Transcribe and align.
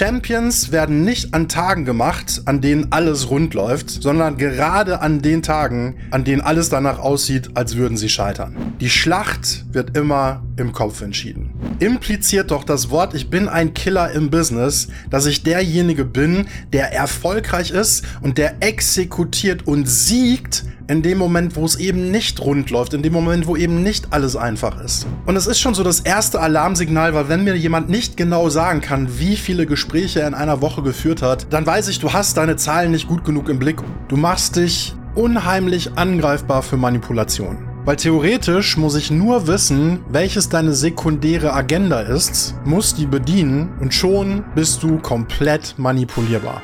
Champions 0.00 0.72
werden 0.72 1.04
nicht 1.04 1.34
an 1.34 1.46
Tagen 1.46 1.84
gemacht, 1.84 2.40
an 2.46 2.62
denen 2.62 2.90
alles 2.90 3.28
rund 3.28 3.52
läuft, 3.52 3.90
sondern 3.90 4.38
gerade 4.38 5.02
an 5.02 5.20
den 5.20 5.42
Tagen, 5.42 5.96
an 6.10 6.24
denen 6.24 6.40
alles 6.40 6.70
danach 6.70 6.98
aussieht, 6.98 7.50
als 7.52 7.76
würden 7.76 7.98
sie 7.98 8.08
scheitern. 8.08 8.56
Die 8.80 8.88
Schlacht 8.88 9.66
wird 9.70 9.98
immer 9.98 10.42
im 10.60 10.72
Kopf 10.72 11.00
entschieden. 11.00 11.50
Impliziert 11.78 12.50
doch 12.50 12.64
das 12.64 12.90
Wort 12.90 13.14
Ich 13.14 13.30
bin 13.30 13.48
ein 13.48 13.74
Killer 13.74 14.10
im 14.12 14.30
Business, 14.30 14.88
dass 15.10 15.26
ich 15.26 15.42
derjenige 15.42 16.04
bin, 16.04 16.46
der 16.72 16.92
erfolgreich 16.92 17.70
ist 17.70 18.04
und 18.20 18.38
der 18.38 18.62
exekutiert 18.62 19.66
und 19.66 19.88
siegt, 19.88 20.64
in 20.90 21.02
dem 21.02 21.18
Moment, 21.18 21.54
wo 21.54 21.64
es 21.64 21.76
eben 21.76 22.10
nicht 22.10 22.40
rund 22.40 22.70
läuft, 22.70 22.94
in 22.94 23.02
dem 23.02 23.12
Moment, 23.12 23.46
wo 23.46 23.54
eben 23.56 23.82
nicht 23.82 24.12
alles 24.12 24.34
einfach 24.34 24.82
ist. 24.82 25.06
Und 25.24 25.36
es 25.36 25.46
ist 25.46 25.60
schon 25.60 25.72
so 25.72 25.84
das 25.84 26.00
erste 26.00 26.40
Alarmsignal, 26.40 27.14
weil 27.14 27.28
wenn 27.28 27.44
mir 27.44 27.54
jemand 27.54 27.88
nicht 27.88 28.16
genau 28.16 28.48
sagen 28.48 28.80
kann, 28.80 29.20
wie 29.20 29.36
viele 29.36 29.66
Gespräche 29.66 30.20
er 30.20 30.28
in 30.28 30.34
einer 30.34 30.60
Woche 30.60 30.82
geführt 30.82 31.22
hat, 31.22 31.46
dann 31.50 31.64
weiß 31.64 31.86
ich, 31.88 32.00
du 32.00 32.12
hast 32.12 32.36
deine 32.36 32.56
Zahlen 32.56 32.90
nicht 32.90 33.06
gut 33.06 33.24
genug 33.24 33.48
im 33.48 33.60
Blick. 33.60 33.78
Du 34.08 34.16
machst 34.16 34.56
dich 34.56 34.94
unheimlich 35.14 35.96
angreifbar 35.96 36.62
für 36.62 36.76
Manipulation. 36.76 37.69
Weil 37.84 37.96
theoretisch 37.96 38.76
muss 38.76 38.94
ich 38.94 39.10
nur 39.10 39.46
wissen, 39.46 40.04
welches 40.10 40.50
deine 40.50 40.74
sekundäre 40.74 41.54
Agenda 41.54 42.00
ist, 42.00 42.54
muss 42.64 42.94
die 42.94 43.06
bedienen 43.06 43.72
und 43.80 43.94
schon 43.94 44.44
bist 44.54 44.82
du 44.82 44.98
komplett 44.98 45.74
manipulierbar. 45.78 46.62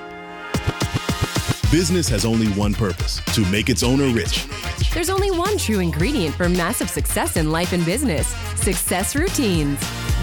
Business 1.73 2.13
has 2.13 2.25
only 2.27 2.49
one 2.57 2.75
purpose 2.75 3.23
to 3.35 3.41
make 3.51 3.73
its 3.73 3.83
owner 3.83 4.15
rich. 4.15 4.47
There's 4.93 5.11
only 5.11 5.31
one 5.31 5.57
true 5.57 5.81
ingredient 5.81 6.35
for 6.35 6.49
massive 6.49 6.91
success 6.91 7.37
in 7.37 7.51
life 7.51 7.75
and 7.75 7.85
business 7.85 8.35
success 8.57 9.17
routines. 9.17 9.79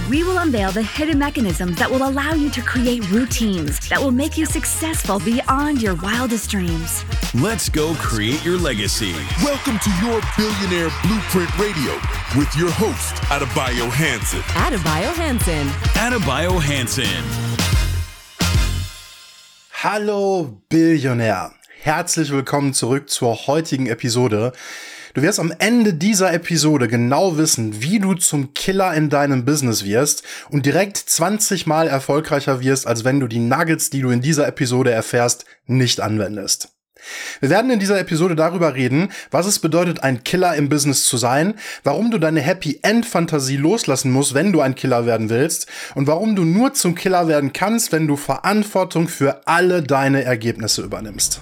We 0.10 0.22
will 0.22 0.38
unveil 0.40 0.72
the 0.74 0.84
hidden 0.84 1.18
mechanisms 1.18 1.78
that 1.78 1.90
will 1.90 2.06
allow 2.06 2.34
you 2.34 2.50
to 2.52 2.62
create 2.62 3.10
routines 3.10 3.80
that 3.88 4.02
will 4.02 4.12
make 4.12 4.38
you 4.38 4.46
successful 4.46 5.20
beyond 5.20 5.82
your 5.82 5.96
wildest 5.96 6.50
dreams. 6.50 7.06
Let's 7.34 7.70
go 7.70 7.94
create 7.96 8.44
your 8.44 8.58
legacy. 8.58 9.14
Welcome 9.42 9.80
to 9.80 9.90
your 10.04 10.20
Billionaire 10.36 10.92
Blueprint 11.04 11.58
Radio 11.58 11.94
with 12.38 12.54
your 12.58 12.70
host, 12.72 13.16
Adebayo 13.32 13.90
Hanson. 13.90 14.42
Adebayo 14.56 15.14
Hansen. 15.16 15.68
Adebayo 15.96 16.60
Hansen. 16.62 17.24
Hallo 19.72 20.62
Billionär. 20.70 21.54
Herzlich 21.82 22.30
willkommen 22.32 22.74
zurück 22.74 23.10
zur 23.10 23.48
heutigen 23.48 23.88
Episode. 23.88 24.52
Du 25.14 25.22
wirst 25.22 25.40
am 25.40 25.54
Ende 25.60 25.94
dieser 25.94 26.34
Episode 26.34 26.88
genau 26.88 27.38
wissen, 27.38 27.84
wie 27.84 28.00
du 28.00 28.16
zum 28.16 28.56
Killer 28.56 28.96
in 28.96 29.12
deinem 29.12 29.46
Business 29.46 29.86
wirst 29.86 30.24
und 30.50 30.66
direkt 30.66 30.98
20 30.98 31.68
mal 31.68 31.88
erfolgreicher 31.88 32.62
wirst, 32.62 32.88
als 32.88 33.04
wenn 33.04 33.20
du 33.20 33.28
die 33.28 33.38
Nuggets, 33.38 33.92
die 33.92 34.02
du 34.02 34.10
in 34.10 34.22
dieser 34.22 34.48
Episode 34.48 34.90
erfährst, 34.90 35.46
nicht 35.68 36.00
anwendest. 36.00 36.70
Wir 37.42 37.52
werden 37.52 37.70
in 37.70 37.78
dieser 37.78 38.00
Episode 38.00 38.36
darüber 38.36 38.74
reden, 38.74 39.10
was 39.30 39.46
es 39.46 39.60
bedeutet, 39.60 40.02
ein 40.02 40.24
Killer 40.24 40.56
im 40.56 40.68
Business 40.68 41.06
zu 41.06 41.18
sein, 41.18 41.54
warum 41.84 42.10
du 42.10 42.18
deine 42.18 42.42
Happy 42.42 42.80
End 42.82 43.06
Fantasie 43.06 43.58
loslassen 43.58 44.12
musst, 44.12 44.34
wenn 44.34 44.52
du 44.52 44.62
ein 44.62 44.74
Killer 44.74 45.06
werden 45.06 45.30
willst 45.30 45.68
und 45.94 46.08
warum 46.08 46.36
du 46.36 46.44
nur 46.44 46.74
zum 46.74 46.96
Killer 46.96 47.28
werden 47.28 47.54
kannst, 47.54 47.92
wenn 47.92 48.08
du 48.08 48.16
Verantwortung 48.16 49.08
für 49.08 49.46
alle 49.46 49.84
deine 49.84 50.24
Ergebnisse 50.24 50.82
übernimmst. 50.82 51.42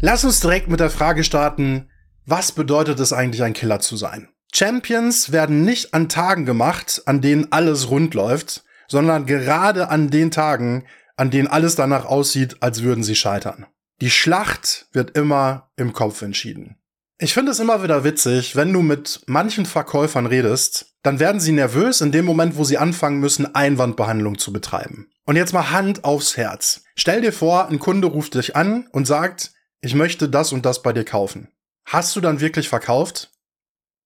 Lass 0.00 0.22
uns 0.22 0.38
direkt 0.38 0.68
mit 0.68 0.78
der 0.78 0.90
Frage 0.90 1.24
starten, 1.24 1.90
was 2.24 2.52
bedeutet 2.52 3.00
es 3.00 3.12
eigentlich, 3.12 3.42
ein 3.42 3.52
Killer 3.52 3.80
zu 3.80 3.96
sein? 3.96 4.28
Champions 4.52 5.32
werden 5.32 5.64
nicht 5.64 5.92
an 5.92 6.08
Tagen 6.08 6.46
gemacht, 6.46 7.02
an 7.06 7.20
denen 7.20 7.48
alles 7.50 7.90
rund 7.90 8.14
läuft, 8.14 8.62
sondern 8.86 9.26
gerade 9.26 9.88
an 9.88 10.08
den 10.08 10.30
Tagen, 10.30 10.84
an 11.16 11.32
denen 11.32 11.48
alles 11.48 11.74
danach 11.74 12.04
aussieht, 12.04 12.58
als 12.60 12.82
würden 12.82 13.02
sie 13.02 13.16
scheitern. 13.16 13.66
Die 14.00 14.10
Schlacht 14.10 14.86
wird 14.92 15.18
immer 15.18 15.72
im 15.74 15.92
Kopf 15.92 16.22
entschieden. 16.22 16.76
Ich 17.18 17.34
finde 17.34 17.50
es 17.50 17.58
immer 17.58 17.82
wieder 17.82 18.04
witzig, 18.04 18.54
wenn 18.54 18.72
du 18.72 18.82
mit 18.82 19.22
manchen 19.26 19.66
Verkäufern 19.66 20.26
redest, 20.26 20.94
dann 21.02 21.18
werden 21.18 21.40
sie 21.40 21.50
nervös 21.50 22.00
in 22.00 22.12
dem 22.12 22.24
Moment, 22.24 22.56
wo 22.56 22.62
sie 22.62 22.78
anfangen 22.78 23.18
müssen, 23.18 23.52
Einwandbehandlung 23.52 24.38
zu 24.38 24.52
betreiben. 24.52 25.08
Und 25.24 25.34
jetzt 25.34 25.52
mal 25.52 25.72
Hand 25.72 26.04
aufs 26.04 26.36
Herz. 26.36 26.84
Stell 26.94 27.20
dir 27.20 27.32
vor, 27.32 27.68
ein 27.68 27.80
Kunde 27.80 28.06
ruft 28.06 28.34
dich 28.34 28.54
an 28.54 28.86
und 28.92 29.08
sagt, 29.08 29.50
ich 29.80 29.94
möchte 29.94 30.28
das 30.28 30.52
und 30.52 30.64
das 30.64 30.82
bei 30.82 30.92
dir 30.92 31.04
kaufen. 31.04 31.48
Hast 31.84 32.14
du 32.16 32.20
dann 32.20 32.40
wirklich 32.40 32.68
verkauft? 32.68 33.30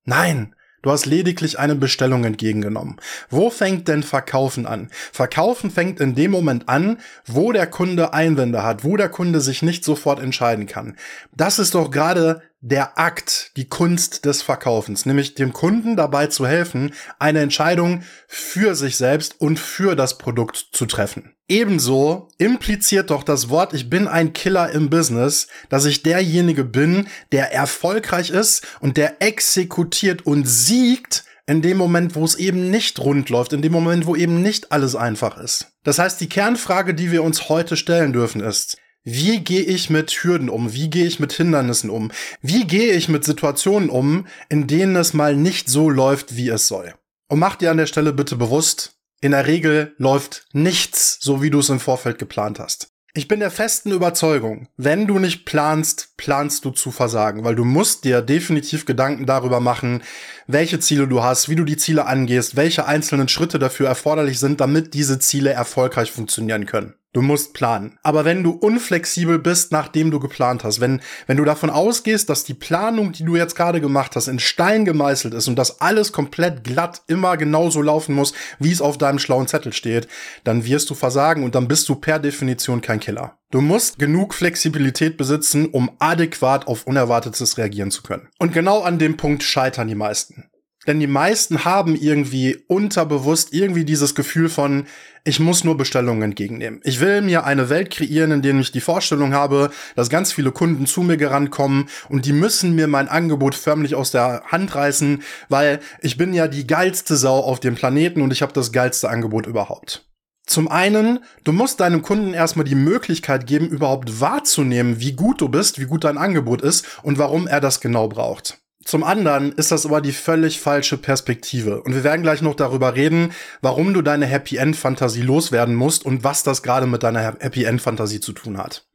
Nein, 0.04 0.54
Du 0.82 0.90
hast 0.90 1.06
lediglich 1.06 1.60
eine 1.60 1.76
Bestellung 1.76 2.24
entgegengenommen. 2.24 3.00
Wo 3.30 3.50
fängt 3.50 3.86
denn 3.86 4.02
Verkaufen 4.02 4.66
an? 4.66 4.90
Verkaufen 5.12 5.70
fängt 5.70 6.00
in 6.00 6.16
dem 6.16 6.32
Moment 6.32 6.68
an, 6.68 6.98
wo 7.24 7.52
der 7.52 7.68
Kunde 7.68 8.12
Einwände 8.12 8.64
hat, 8.64 8.82
wo 8.82 8.96
der 8.96 9.08
Kunde 9.08 9.40
sich 9.40 9.62
nicht 9.62 9.84
sofort 9.84 10.18
entscheiden 10.18 10.66
kann. 10.66 10.96
Das 11.30 11.60
ist 11.60 11.76
doch 11.76 11.92
gerade 11.92 12.42
der 12.62 12.96
Akt, 12.96 13.50
die 13.56 13.68
Kunst 13.68 14.24
des 14.24 14.40
Verkaufens, 14.40 15.04
nämlich 15.04 15.34
dem 15.34 15.52
Kunden 15.52 15.96
dabei 15.96 16.28
zu 16.28 16.46
helfen, 16.46 16.94
eine 17.18 17.40
Entscheidung 17.40 18.04
für 18.28 18.76
sich 18.76 18.96
selbst 18.96 19.40
und 19.40 19.58
für 19.58 19.96
das 19.96 20.16
Produkt 20.16 20.68
zu 20.72 20.86
treffen. 20.86 21.34
Ebenso 21.48 22.28
impliziert 22.38 23.10
doch 23.10 23.24
das 23.24 23.48
Wort 23.50 23.74
Ich 23.74 23.90
bin 23.90 24.06
ein 24.06 24.32
Killer 24.32 24.70
im 24.70 24.90
Business, 24.90 25.48
dass 25.70 25.84
ich 25.84 26.04
derjenige 26.04 26.62
bin, 26.62 27.08
der 27.32 27.52
erfolgreich 27.52 28.30
ist 28.30 28.64
und 28.80 28.96
der 28.96 29.20
exekutiert 29.20 30.24
und 30.24 30.48
siegt 30.48 31.24
in 31.48 31.62
dem 31.62 31.76
Moment, 31.76 32.14
wo 32.14 32.24
es 32.24 32.36
eben 32.36 32.70
nicht 32.70 33.00
rund 33.00 33.28
läuft, 33.28 33.52
in 33.52 33.62
dem 33.62 33.72
Moment, 33.72 34.06
wo 34.06 34.14
eben 34.14 34.40
nicht 34.40 34.70
alles 34.70 34.94
einfach 34.94 35.36
ist. 35.36 35.72
Das 35.82 35.98
heißt, 35.98 36.20
die 36.20 36.28
Kernfrage, 36.28 36.94
die 36.94 37.10
wir 37.10 37.24
uns 37.24 37.48
heute 37.48 37.76
stellen 37.76 38.12
dürfen, 38.12 38.40
ist, 38.40 38.76
wie 39.04 39.40
gehe 39.40 39.62
ich 39.62 39.90
mit 39.90 40.10
Hürden 40.10 40.48
um? 40.48 40.72
Wie 40.72 40.88
gehe 40.88 41.06
ich 41.06 41.18
mit 41.18 41.32
Hindernissen 41.32 41.90
um? 41.90 42.12
Wie 42.40 42.66
gehe 42.66 42.92
ich 42.92 43.08
mit 43.08 43.24
Situationen 43.24 43.90
um, 43.90 44.26
in 44.48 44.66
denen 44.66 44.94
es 44.96 45.12
mal 45.12 45.34
nicht 45.34 45.68
so 45.68 45.90
läuft, 45.90 46.36
wie 46.36 46.48
es 46.48 46.68
soll? 46.68 46.94
Und 47.28 47.40
mach 47.40 47.56
dir 47.56 47.70
an 47.70 47.78
der 47.78 47.86
Stelle 47.86 48.12
bitte 48.12 48.36
bewusst, 48.36 49.00
in 49.20 49.32
der 49.32 49.46
Regel 49.46 49.94
läuft 49.98 50.46
nichts 50.52 51.18
so, 51.20 51.42
wie 51.42 51.50
du 51.50 51.60
es 51.60 51.68
im 51.68 51.80
Vorfeld 51.80 52.18
geplant 52.18 52.58
hast. 52.58 52.88
Ich 53.14 53.28
bin 53.28 53.40
der 53.40 53.50
festen 53.50 53.90
Überzeugung, 53.90 54.68
wenn 54.76 55.06
du 55.06 55.18
nicht 55.18 55.44
planst, 55.44 56.16
planst 56.16 56.64
du 56.64 56.70
zu 56.70 56.90
versagen, 56.90 57.44
weil 57.44 57.54
du 57.54 57.64
musst 57.64 58.04
dir 58.04 58.22
definitiv 58.22 58.86
Gedanken 58.86 59.26
darüber 59.26 59.60
machen, 59.60 60.02
welche 60.46 60.80
Ziele 60.80 61.06
du 61.06 61.22
hast, 61.22 61.48
wie 61.48 61.56
du 61.56 61.64
die 61.64 61.76
Ziele 61.76 62.06
angehst, 62.06 62.56
welche 62.56 62.86
einzelnen 62.86 63.28
Schritte 63.28 63.58
dafür 63.58 63.88
erforderlich 63.88 64.38
sind, 64.38 64.60
damit 64.60 64.94
diese 64.94 65.18
Ziele 65.18 65.50
erfolgreich 65.50 66.10
funktionieren 66.10 66.66
können. 66.66 66.94
Du 67.14 67.20
musst 67.20 67.52
planen. 67.52 67.98
Aber 68.02 68.24
wenn 68.24 68.42
du 68.42 68.52
unflexibel 68.52 69.38
bist, 69.38 69.70
nachdem 69.70 70.10
du 70.10 70.18
geplant 70.18 70.64
hast, 70.64 70.80
wenn, 70.80 71.02
wenn 71.26 71.36
du 71.36 71.44
davon 71.44 71.68
ausgehst, 71.68 72.30
dass 72.30 72.44
die 72.44 72.54
Planung, 72.54 73.12
die 73.12 73.24
du 73.24 73.36
jetzt 73.36 73.54
gerade 73.54 73.82
gemacht 73.82 74.16
hast, 74.16 74.28
in 74.28 74.38
Stein 74.38 74.86
gemeißelt 74.86 75.34
ist 75.34 75.46
und 75.46 75.56
dass 75.56 75.82
alles 75.82 76.12
komplett 76.12 76.64
glatt 76.64 77.02
immer 77.08 77.36
genauso 77.36 77.82
laufen 77.82 78.14
muss, 78.14 78.32
wie 78.58 78.72
es 78.72 78.80
auf 78.80 78.96
deinem 78.96 79.18
schlauen 79.18 79.46
Zettel 79.46 79.74
steht, 79.74 80.08
dann 80.44 80.64
wirst 80.64 80.88
du 80.88 80.94
versagen 80.94 81.44
und 81.44 81.54
dann 81.54 81.68
bist 81.68 81.86
du 81.90 81.96
per 81.96 82.18
Definition 82.18 82.80
kein 82.80 83.00
Killer. 83.00 83.36
Du 83.50 83.60
musst 83.60 83.98
genug 83.98 84.32
Flexibilität 84.32 85.18
besitzen, 85.18 85.66
um 85.66 85.90
adäquat 85.98 86.66
auf 86.66 86.86
Unerwartetes 86.86 87.58
reagieren 87.58 87.90
zu 87.90 88.02
können. 88.02 88.30
Und 88.38 88.54
genau 88.54 88.80
an 88.80 88.98
dem 88.98 89.18
Punkt 89.18 89.42
scheitern 89.42 89.88
die 89.88 89.94
meisten. 89.94 90.48
Denn 90.86 90.98
die 90.98 91.06
meisten 91.06 91.64
haben 91.64 91.94
irgendwie 91.94 92.58
unterbewusst 92.66 93.52
irgendwie 93.52 93.84
dieses 93.84 94.14
Gefühl 94.14 94.48
von, 94.48 94.86
ich 95.24 95.38
muss 95.38 95.62
nur 95.62 95.76
Bestellungen 95.76 96.22
entgegennehmen. 96.22 96.80
Ich 96.82 96.98
will 96.98 97.22
mir 97.22 97.44
eine 97.44 97.68
Welt 97.68 97.90
kreieren, 97.90 98.32
in 98.32 98.42
der 98.42 98.54
ich 98.56 98.72
die 98.72 98.80
Vorstellung 98.80 99.32
habe, 99.32 99.70
dass 99.94 100.10
ganz 100.10 100.32
viele 100.32 100.50
Kunden 100.50 100.86
zu 100.86 101.02
mir 101.02 101.16
gerannt 101.16 101.52
kommen 101.52 101.88
und 102.08 102.26
die 102.26 102.32
müssen 102.32 102.74
mir 102.74 102.88
mein 102.88 103.08
Angebot 103.08 103.54
förmlich 103.54 103.94
aus 103.94 104.10
der 104.10 104.42
Hand 104.46 104.74
reißen, 104.74 105.22
weil 105.48 105.78
ich 106.00 106.16
bin 106.16 106.34
ja 106.34 106.48
die 106.48 106.66
geilste 106.66 107.16
Sau 107.16 107.38
auf 107.38 107.60
dem 107.60 107.76
Planeten 107.76 108.20
und 108.20 108.32
ich 108.32 108.42
habe 108.42 108.52
das 108.52 108.72
geilste 108.72 109.08
Angebot 109.08 109.46
überhaupt. 109.46 110.08
Zum 110.44 110.66
einen, 110.66 111.20
du 111.44 111.52
musst 111.52 111.78
deinem 111.78 112.02
Kunden 112.02 112.34
erstmal 112.34 112.64
die 112.64 112.74
Möglichkeit 112.74 113.46
geben, 113.46 113.68
überhaupt 113.68 114.20
wahrzunehmen, 114.20 114.98
wie 114.98 115.12
gut 115.12 115.40
du 115.40 115.48
bist, 115.48 115.78
wie 115.78 115.86
gut 115.86 116.02
dein 116.02 116.18
Angebot 116.18 116.62
ist 116.62 116.84
und 117.04 117.18
warum 117.18 117.46
er 117.46 117.60
das 117.60 117.80
genau 117.80 118.08
braucht. 118.08 118.58
Zum 118.84 119.04
anderen 119.04 119.52
ist 119.52 119.70
das 119.70 119.86
aber 119.86 120.00
die 120.00 120.12
völlig 120.12 120.60
falsche 120.60 120.98
Perspektive. 120.98 121.82
Und 121.82 121.94
wir 121.94 122.04
werden 122.04 122.22
gleich 122.22 122.42
noch 122.42 122.54
darüber 122.54 122.94
reden, 122.94 123.32
warum 123.60 123.94
du 123.94 124.02
deine 124.02 124.26
Happy 124.26 124.56
End 124.56 124.76
Fantasie 124.76 125.22
loswerden 125.22 125.74
musst 125.74 126.04
und 126.04 126.24
was 126.24 126.42
das 126.42 126.62
gerade 126.62 126.86
mit 126.86 127.02
deiner 127.02 127.20
Happy 127.38 127.64
End 127.64 127.80
Fantasie 127.80 128.20
zu 128.20 128.32
tun 128.32 128.58
hat. 128.58 128.86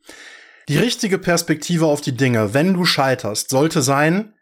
Die 0.68 0.78
richtige 0.78 1.18
Perspektive 1.18 1.86
auf 1.86 2.02
die 2.02 2.18
Dinge, 2.18 2.54
wenn 2.54 2.74
du 2.74 2.84
scheiterst, 2.84 3.50
sollte 3.50 3.82
sein, 3.82 4.34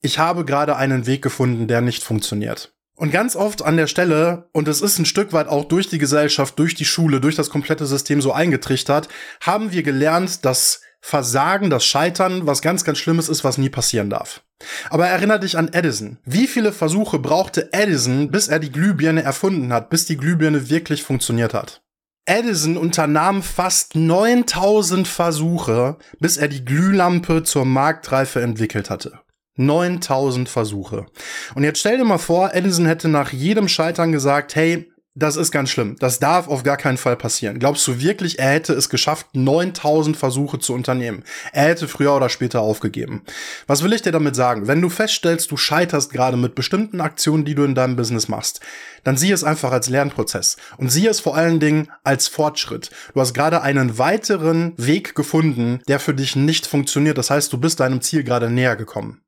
ich 0.00 0.18
habe 0.18 0.44
gerade 0.44 0.76
einen 0.76 1.06
Weg 1.06 1.22
gefunden, 1.22 1.68
der 1.68 1.80
nicht 1.80 2.02
funktioniert. 2.02 2.72
Und 2.94 3.12
ganz 3.12 3.36
oft 3.36 3.62
an 3.62 3.76
der 3.76 3.86
Stelle, 3.86 4.48
und 4.52 4.66
es 4.66 4.80
ist 4.80 4.98
ein 4.98 5.04
Stück 5.04 5.32
weit 5.32 5.46
auch 5.46 5.64
durch 5.64 5.88
die 5.88 5.98
Gesellschaft, 5.98 6.58
durch 6.58 6.74
die 6.74 6.84
Schule, 6.84 7.20
durch 7.20 7.36
das 7.36 7.50
komplette 7.50 7.86
System 7.86 8.20
so 8.20 8.32
eingetrichtert, 8.32 9.08
haben 9.40 9.70
wir 9.70 9.82
gelernt, 9.82 10.44
dass 10.44 10.80
Versagen, 11.00 11.70
das 11.70 11.84
Scheitern, 11.84 12.46
was 12.46 12.62
ganz, 12.62 12.84
ganz 12.84 12.98
Schlimmes 12.98 13.28
ist, 13.28 13.44
was 13.44 13.58
nie 13.58 13.68
passieren 13.68 14.10
darf. 14.10 14.42
Aber 14.90 15.06
erinnere 15.06 15.40
dich 15.40 15.56
an 15.56 15.72
Edison. 15.72 16.18
Wie 16.24 16.46
viele 16.46 16.72
Versuche 16.72 17.18
brauchte 17.18 17.72
Edison, 17.72 18.30
bis 18.30 18.48
er 18.48 18.58
die 18.58 18.72
Glühbirne 18.72 19.22
erfunden 19.22 19.72
hat, 19.72 19.90
bis 19.90 20.06
die 20.06 20.16
Glühbirne 20.16 20.68
wirklich 20.68 21.02
funktioniert 21.02 21.54
hat? 21.54 21.82
Edison 22.26 22.76
unternahm 22.76 23.42
fast 23.42 23.94
9000 23.94 25.08
Versuche, 25.08 25.96
bis 26.20 26.36
er 26.36 26.48
die 26.48 26.64
Glühlampe 26.64 27.42
zur 27.42 27.64
Marktreife 27.64 28.42
entwickelt 28.42 28.90
hatte. 28.90 29.20
9000 29.56 30.48
Versuche. 30.48 31.06
Und 31.54 31.64
jetzt 31.64 31.80
stell 31.80 31.98
dir 31.98 32.04
mal 32.04 32.18
vor, 32.18 32.54
Edison 32.54 32.86
hätte 32.86 33.08
nach 33.08 33.32
jedem 33.32 33.66
Scheitern 33.66 34.12
gesagt, 34.12 34.54
hey, 34.54 34.90
das 35.18 35.36
ist 35.36 35.50
ganz 35.50 35.70
schlimm. 35.70 35.96
Das 35.98 36.20
darf 36.20 36.48
auf 36.48 36.62
gar 36.62 36.76
keinen 36.76 36.96
Fall 36.96 37.16
passieren. 37.16 37.58
Glaubst 37.58 37.86
du 37.88 38.00
wirklich, 38.00 38.38
er 38.38 38.50
hätte 38.50 38.72
es 38.72 38.88
geschafft, 38.88 39.26
9000 39.32 40.16
Versuche 40.16 40.58
zu 40.58 40.74
unternehmen? 40.74 41.24
Er 41.52 41.64
hätte 41.64 41.88
früher 41.88 42.14
oder 42.14 42.28
später 42.28 42.60
aufgegeben. 42.60 43.22
Was 43.66 43.82
will 43.82 43.92
ich 43.92 44.02
dir 44.02 44.12
damit 44.12 44.36
sagen? 44.36 44.68
Wenn 44.68 44.80
du 44.80 44.88
feststellst, 44.88 45.50
du 45.50 45.56
scheiterst 45.56 46.12
gerade 46.12 46.36
mit 46.36 46.54
bestimmten 46.54 47.00
Aktionen, 47.00 47.44
die 47.44 47.54
du 47.54 47.64
in 47.64 47.74
deinem 47.74 47.96
Business 47.96 48.28
machst, 48.28 48.60
dann 49.04 49.16
sieh 49.16 49.32
es 49.32 49.44
einfach 49.44 49.72
als 49.72 49.88
Lernprozess 49.88 50.56
und 50.76 50.90
sieh 50.90 51.06
es 51.06 51.20
vor 51.20 51.36
allen 51.36 51.60
Dingen 51.60 51.90
als 52.04 52.28
Fortschritt. 52.28 52.90
Du 53.14 53.20
hast 53.20 53.34
gerade 53.34 53.62
einen 53.62 53.98
weiteren 53.98 54.74
Weg 54.76 55.14
gefunden, 55.14 55.80
der 55.88 55.98
für 55.98 56.14
dich 56.14 56.36
nicht 56.36 56.66
funktioniert. 56.66 57.18
Das 57.18 57.30
heißt, 57.30 57.52
du 57.52 57.58
bist 57.58 57.80
deinem 57.80 58.00
Ziel 58.00 58.22
gerade 58.22 58.50
näher 58.50 58.76
gekommen. 58.76 59.20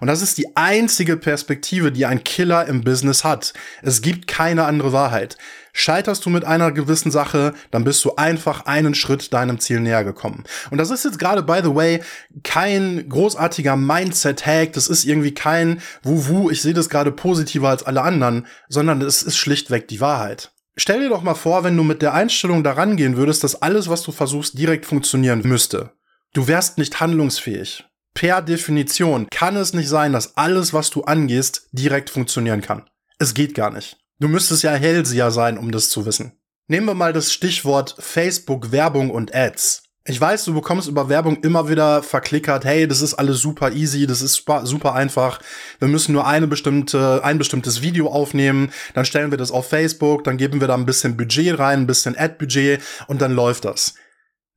Und 0.00 0.06
das 0.06 0.22
ist 0.22 0.38
die 0.38 0.56
einzige 0.56 1.16
Perspektive, 1.16 1.90
die 1.90 2.06
ein 2.06 2.22
Killer 2.22 2.66
im 2.66 2.82
Business 2.82 3.24
hat. 3.24 3.52
Es 3.82 4.00
gibt 4.00 4.28
keine 4.28 4.64
andere 4.64 4.92
Wahrheit. 4.92 5.36
Scheiterst 5.72 6.24
du 6.24 6.30
mit 6.30 6.44
einer 6.44 6.72
gewissen 6.72 7.10
Sache, 7.10 7.52
dann 7.70 7.84
bist 7.84 8.04
du 8.04 8.14
einfach 8.14 8.64
einen 8.66 8.94
Schritt 8.94 9.32
deinem 9.34 9.58
Ziel 9.58 9.80
näher 9.80 10.04
gekommen. 10.04 10.44
Und 10.70 10.78
das 10.78 10.90
ist 10.90 11.04
jetzt 11.04 11.18
gerade, 11.18 11.42
by 11.42 11.60
the 11.62 11.74
way, 11.74 12.02
kein 12.44 13.08
großartiger 13.08 13.76
Mindset-Hack, 13.76 14.72
das 14.72 14.88
ist 14.88 15.04
irgendwie 15.04 15.34
kein 15.34 15.82
Wuhu, 16.02 16.48
ich 16.48 16.62
sehe 16.62 16.72
das 16.72 16.88
gerade 16.88 17.12
positiver 17.12 17.68
als 17.68 17.82
alle 17.82 18.02
anderen, 18.02 18.46
sondern 18.68 19.02
es 19.02 19.22
ist 19.22 19.36
schlichtweg 19.36 19.88
die 19.88 20.00
Wahrheit. 20.00 20.52
Stell 20.76 21.00
dir 21.00 21.08
doch 21.08 21.22
mal 21.22 21.34
vor, 21.34 21.64
wenn 21.64 21.76
du 21.76 21.82
mit 21.82 22.02
der 22.02 22.14
Einstellung 22.14 22.62
daran 22.62 22.96
gehen 22.96 23.16
würdest, 23.16 23.42
dass 23.44 23.60
alles, 23.60 23.88
was 23.88 24.02
du 24.02 24.12
versuchst, 24.12 24.58
direkt 24.58 24.86
funktionieren 24.86 25.42
müsste. 25.44 25.92
Du 26.32 26.46
wärst 26.48 26.78
nicht 26.78 27.00
handlungsfähig 27.00 27.84
per 28.16 28.40
Definition 28.42 29.28
kann 29.30 29.56
es 29.56 29.74
nicht 29.74 29.88
sein, 29.88 30.12
dass 30.12 30.36
alles, 30.36 30.72
was 30.72 30.90
du 30.90 31.04
angehst, 31.04 31.68
direkt 31.72 32.10
funktionieren 32.10 32.62
kann. 32.62 32.88
Es 33.18 33.34
geht 33.34 33.54
gar 33.54 33.70
nicht. 33.70 33.98
Du 34.18 34.26
müsstest 34.26 34.62
ja 34.62 34.72
Hellseher 34.72 35.30
sein, 35.30 35.58
um 35.58 35.70
das 35.70 35.90
zu 35.90 36.06
wissen. 36.06 36.32
Nehmen 36.66 36.86
wir 36.86 36.94
mal 36.94 37.12
das 37.12 37.32
Stichwort 37.32 37.94
Facebook 37.98 38.72
Werbung 38.72 39.10
und 39.10 39.34
Ads. 39.34 39.84
Ich 40.06 40.20
weiß, 40.20 40.44
du 40.44 40.54
bekommst 40.54 40.88
über 40.88 41.08
Werbung 41.08 41.42
immer 41.42 41.68
wieder 41.68 42.02
verklickert, 42.02 42.64
hey, 42.64 42.88
das 42.88 43.02
ist 43.02 43.14
alles 43.14 43.40
super 43.40 43.72
easy, 43.72 44.06
das 44.06 44.22
ist 44.22 44.34
super, 44.34 44.64
super 44.64 44.94
einfach. 44.94 45.40
Wir 45.78 45.88
müssen 45.88 46.12
nur 46.12 46.26
eine 46.26 46.46
bestimmte, 46.46 47.22
ein 47.22 47.38
bestimmtes 47.38 47.82
Video 47.82 48.08
aufnehmen, 48.08 48.72
dann 48.94 49.04
stellen 49.04 49.30
wir 49.30 49.38
das 49.38 49.50
auf 49.50 49.68
Facebook, 49.68 50.24
dann 50.24 50.38
geben 50.38 50.60
wir 50.60 50.68
da 50.68 50.74
ein 50.74 50.86
bisschen 50.86 51.16
Budget 51.16 51.58
rein, 51.58 51.80
ein 51.80 51.86
bisschen 51.86 52.16
Ad-Budget 52.16 52.80
und 53.08 53.20
dann 53.20 53.32
läuft 53.32 53.66
das. 53.66 53.94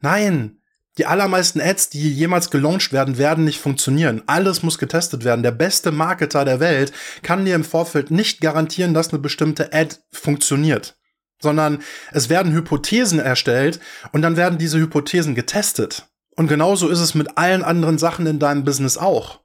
Nein, 0.01 0.58
die 0.97 1.06
allermeisten 1.06 1.62
Ads, 1.62 1.89
die 1.89 2.12
jemals 2.12 2.50
gelauncht 2.50 2.91
werden, 2.91 3.18
werden 3.18 3.45
nicht 3.45 3.59
funktionieren. 3.59 4.24
Alles 4.25 4.63
muss 4.63 4.77
getestet 4.77 5.24
werden. 5.24 5.44
Der 5.44 5.51
beste 5.51 5.91
Marketer 5.91 6.44
der 6.44 6.59
Welt 6.59 6.91
kann 7.21 7.45
dir 7.45 7.56
im 7.56 7.63
Vorfeld 7.63 8.12
nicht 8.12 8.41
garantieren, 8.41 8.94
dass 8.94 9.09
eine 9.09 9.19
bestimmte 9.19 9.71
Ad 9.74 9.95
funktioniert. 10.12 10.97
Sondern 11.41 11.81
es 12.12 12.27
werden 12.27 12.51
Hypothesen 12.51 13.19
erstellt 13.19 13.80
und 14.12 14.21
dann 14.21 14.36
werden 14.36 14.57
diese 14.57 14.77
Hypothesen 14.77 15.36
getestet. 15.36 16.07
Und 16.36 16.47
genauso 16.47 16.89
ist 16.89 17.00
es 17.00 17.15
mit 17.15 17.38
allen 17.38 17.63
anderen 17.63 17.97
Sachen 17.97 18.25
in 18.25 18.39
deinem 18.39 18.65
Business 18.65 18.97
auch. 18.97 19.39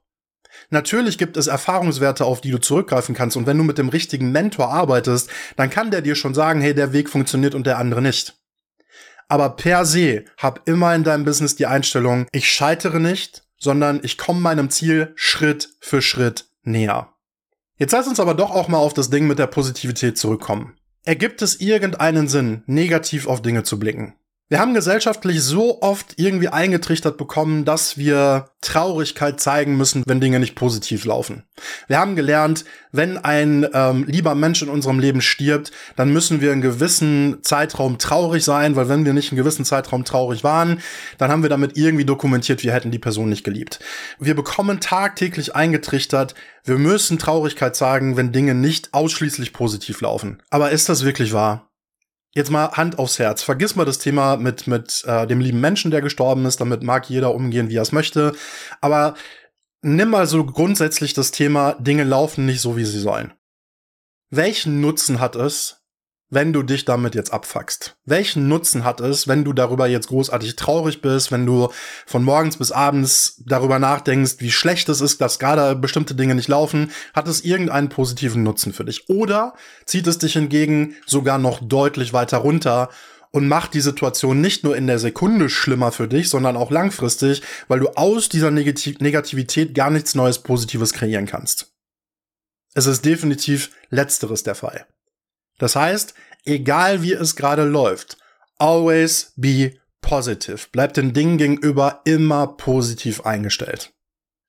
Natürlich 0.69 1.17
gibt 1.17 1.37
es 1.37 1.47
Erfahrungswerte, 1.47 2.25
auf 2.25 2.41
die 2.41 2.51
du 2.51 2.57
zurückgreifen 2.57 3.15
kannst. 3.15 3.37
Und 3.37 3.45
wenn 3.45 3.57
du 3.57 3.63
mit 3.63 3.77
dem 3.77 3.89
richtigen 3.89 4.31
Mentor 4.31 4.69
arbeitest, 4.69 5.29
dann 5.55 5.69
kann 5.69 5.91
der 5.91 6.01
dir 6.01 6.15
schon 6.15 6.33
sagen, 6.33 6.61
hey, 6.61 6.73
der 6.73 6.91
Weg 6.91 7.09
funktioniert 7.09 7.55
und 7.55 7.65
der 7.67 7.77
andere 7.77 8.01
nicht. 8.01 8.35
Aber 9.27 9.49
per 9.55 9.85
se 9.85 10.25
hab 10.37 10.67
immer 10.67 10.93
in 10.93 11.03
deinem 11.03 11.25
Business 11.25 11.55
die 11.55 11.65
Einstellung, 11.65 12.27
ich 12.31 12.51
scheitere 12.51 12.99
nicht, 12.99 13.43
sondern 13.57 13.99
ich 14.03 14.17
komme 14.17 14.39
meinem 14.39 14.69
Ziel 14.69 15.13
Schritt 15.15 15.69
für 15.79 16.01
Schritt 16.01 16.45
näher. 16.63 17.13
Jetzt 17.77 17.91
lass 17.91 18.07
uns 18.07 18.19
aber 18.19 18.33
doch 18.33 18.51
auch 18.51 18.67
mal 18.67 18.77
auf 18.77 18.93
das 18.93 19.09
Ding 19.09 19.27
mit 19.27 19.39
der 19.39 19.47
Positivität 19.47 20.17
zurückkommen. 20.17 20.77
Ergibt 21.03 21.41
es 21.41 21.59
irgendeinen 21.59 22.27
Sinn, 22.27 22.63
negativ 22.65 23.27
auf 23.27 23.41
Dinge 23.41 23.63
zu 23.63 23.79
blicken? 23.79 24.15
Wir 24.47 24.59
haben 24.59 24.75
gesellschaftlich 24.75 25.41
so 25.41 25.81
oft 25.81 26.13
irgendwie 26.17 26.49
eingetrichtert 26.49 27.17
bekommen, 27.17 27.65
dass 27.65 27.97
wir 27.97 28.51
Traurigkeit 28.61 29.39
zeigen 29.39 29.75
müssen, 29.75 30.03
wenn 30.05 30.21
Dinge 30.21 30.39
nicht 30.39 30.53
positiv 30.53 31.03
laufen. 31.03 31.45
Wir 31.87 31.97
haben 31.97 32.15
gelernt, 32.15 32.63
wenn 32.91 33.17
ein 33.17 33.67
ähm, 33.73 34.05
lieber 34.07 34.35
Mensch 34.35 34.61
in 34.61 34.69
unserem 34.69 34.99
Leben 34.99 35.21
stirbt, 35.21 35.71
dann 35.95 36.13
müssen 36.13 36.41
wir 36.41 36.51
einen 36.51 36.61
gewissen 36.61 37.39
Zeitraum 37.41 37.97
traurig 37.97 38.43
sein, 38.43 38.75
weil 38.75 38.87
wenn 38.87 39.03
wir 39.03 39.13
nicht 39.13 39.31
einen 39.31 39.37
gewissen 39.37 39.65
Zeitraum 39.65 40.05
traurig 40.05 40.43
waren, 40.43 40.79
dann 41.17 41.31
haben 41.31 41.41
wir 41.41 41.49
damit 41.49 41.75
irgendwie 41.75 42.05
dokumentiert, 42.05 42.63
wir 42.63 42.71
hätten 42.71 42.91
die 42.91 42.99
Person 42.99 43.29
nicht 43.29 43.45
geliebt. 43.45 43.79
Wir 44.19 44.35
bekommen 44.35 44.79
tagtäglich 44.79 45.55
eingetrichtert, 45.55 46.35
wir 46.63 46.77
müssen 46.77 47.17
Traurigkeit 47.17 47.75
zeigen, 47.75 48.15
wenn 48.15 48.31
Dinge 48.31 48.53
nicht 48.53 48.93
ausschließlich 48.93 49.53
positiv 49.53 50.01
laufen. 50.01 50.43
Aber 50.51 50.69
ist 50.69 50.87
das 50.87 51.03
wirklich 51.03 51.33
wahr? 51.33 51.71
Jetzt 52.35 52.51
mal 52.51 52.71
Hand 52.71 52.99
aufs 52.99 53.17
Herz. 53.17 53.43
Vergiss 53.43 53.77
mal 53.77 53.85
das 53.85 53.97
Thema 53.97 54.35
mit, 54.35 54.67
mit 54.67 55.05
äh, 55.07 55.25
dem 55.25 55.39
lieben 55.39 55.61
Menschen, 55.61 55.89
der 55.89 56.01
gestorben 56.01 56.45
ist. 56.45 56.59
Damit 56.59 56.83
mag 56.83 57.09
jeder 57.09 57.33
umgehen, 57.33 57.69
wie 57.69 57.77
er 57.77 57.81
es 57.81 57.93
möchte. 57.93 58.35
Aber 58.81 59.15
nimm 59.81 60.09
mal 60.09 60.27
so 60.27 60.45
grundsätzlich 60.45 61.13
das 61.13 61.31
Thema, 61.31 61.73
Dinge 61.79 62.03
laufen 62.03 62.45
nicht 62.45 62.59
so, 62.59 62.75
wie 62.75 62.83
sie 62.83 62.99
sollen. 62.99 63.33
Welchen 64.31 64.81
Nutzen 64.81 65.21
hat 65.21 65.37
es, 65.37 65.84
wenn 66.35 66.53
du 66.53 66.61
dich 66.61 66.85
damit 66.85 67.15
jetzt 67.15 67.33
abfuckst? 67.33 67.95
Welchen 68.05 68.47
Nutzen 68.47 68.83
hat 68.83 68.99
es, 68.99 69.27
wenn 69.27 69.43
du 69.43 69.53
darüber 69.53 69.87
jetzt 69.87 70.09
großartig 70.09 70.55
traurig 70.55 71.01
bist, 71.01 71.31
wenn 71.31 71.47
du 71.47 71.69
von 72.05 72.23
morgens 72.23 72.57
bis 72.57 72.71
abends 72.71 73.41
darüber 73.47 73.79
nachdenkst, 73.79 74.35
wie 74.39 74.51
schlecht 74.51 74.87
es 74.89 75.01
ist, 75.01 75.21
dass 75.21 75.39
gerade 75.39 75.75
bestimmte 75.75 76.13
Dinge 76.13 76.35
nicht 76.35 76.49
laufen? 76.49 76.91
Hat 77.15 77.27
es 77.27 77.43
irgendeinen 77.43 77.89
positiven 77.89 78.43
Nutzen 78.43 78.73
für 78.73 78.85
dich? 78.85 79.09
Oder 79.09 79.55
zieht 79.85 80.05
es 80.05 80.19
dich 80.19 80.33
hingegen 80.33 80.95
sogar 81.07 81.39
noch 81.39 81.59
deutlich 81.63 82.13
weiter 82.13 82.37
runter 82.37 82.89
und 83.31 83.47
macht 83.47 83.73
die 83.73 83.81
Situation 83.81 84.39
nicht 84.39 84.63
nur 84.63 84.77
in 84.77 84.87
der 84.87 84.99
Sekunde 84.99 85.49
schlimmer 85.49 85.91
für 85.91 86.07
dich, 86.07 86.29
sondern 86.29 86.57
auch 86.57 86.69
langfristig, 86.69 87.41
weil 87.67 87.79
du 87.79 87.89
aus 87.95 88.29
dieser 88.29 88.51
Negativ 88.51 88.99
Negativität 88.99 89.73
gar 89.73 89.89
nichts 89.89 90.15
Neues 90.15 90.39
Positives 90.39 90.93
kreieren 90.93 91.25
kannst. 91.25 91.73
Es 92.73 92.85
ist 92.85 93.05
definitiv 93.05 93.71
letzteres 93.89 94.43
der 94.43 94.55
Fall. 94.55 94.85
Das 95.57 95.75
heißt, 95.75 96.13
egal 96.43 97.01
wie 97.01 97.13
es 97.13 97.35
gerade 97.35 97.63
läuft, 97.63 98.17
always 98.57 99.33
be 99.35 99.73
positive. 100.01 100.67
Bleibt 100.71 100.97
den 100.97 101.13
Dingen 101.13 101.37
gegenüber 101.37 102.01
immer 102.05 102.47
positiv 102.47 103.25
eingestellt. 103.25 103.91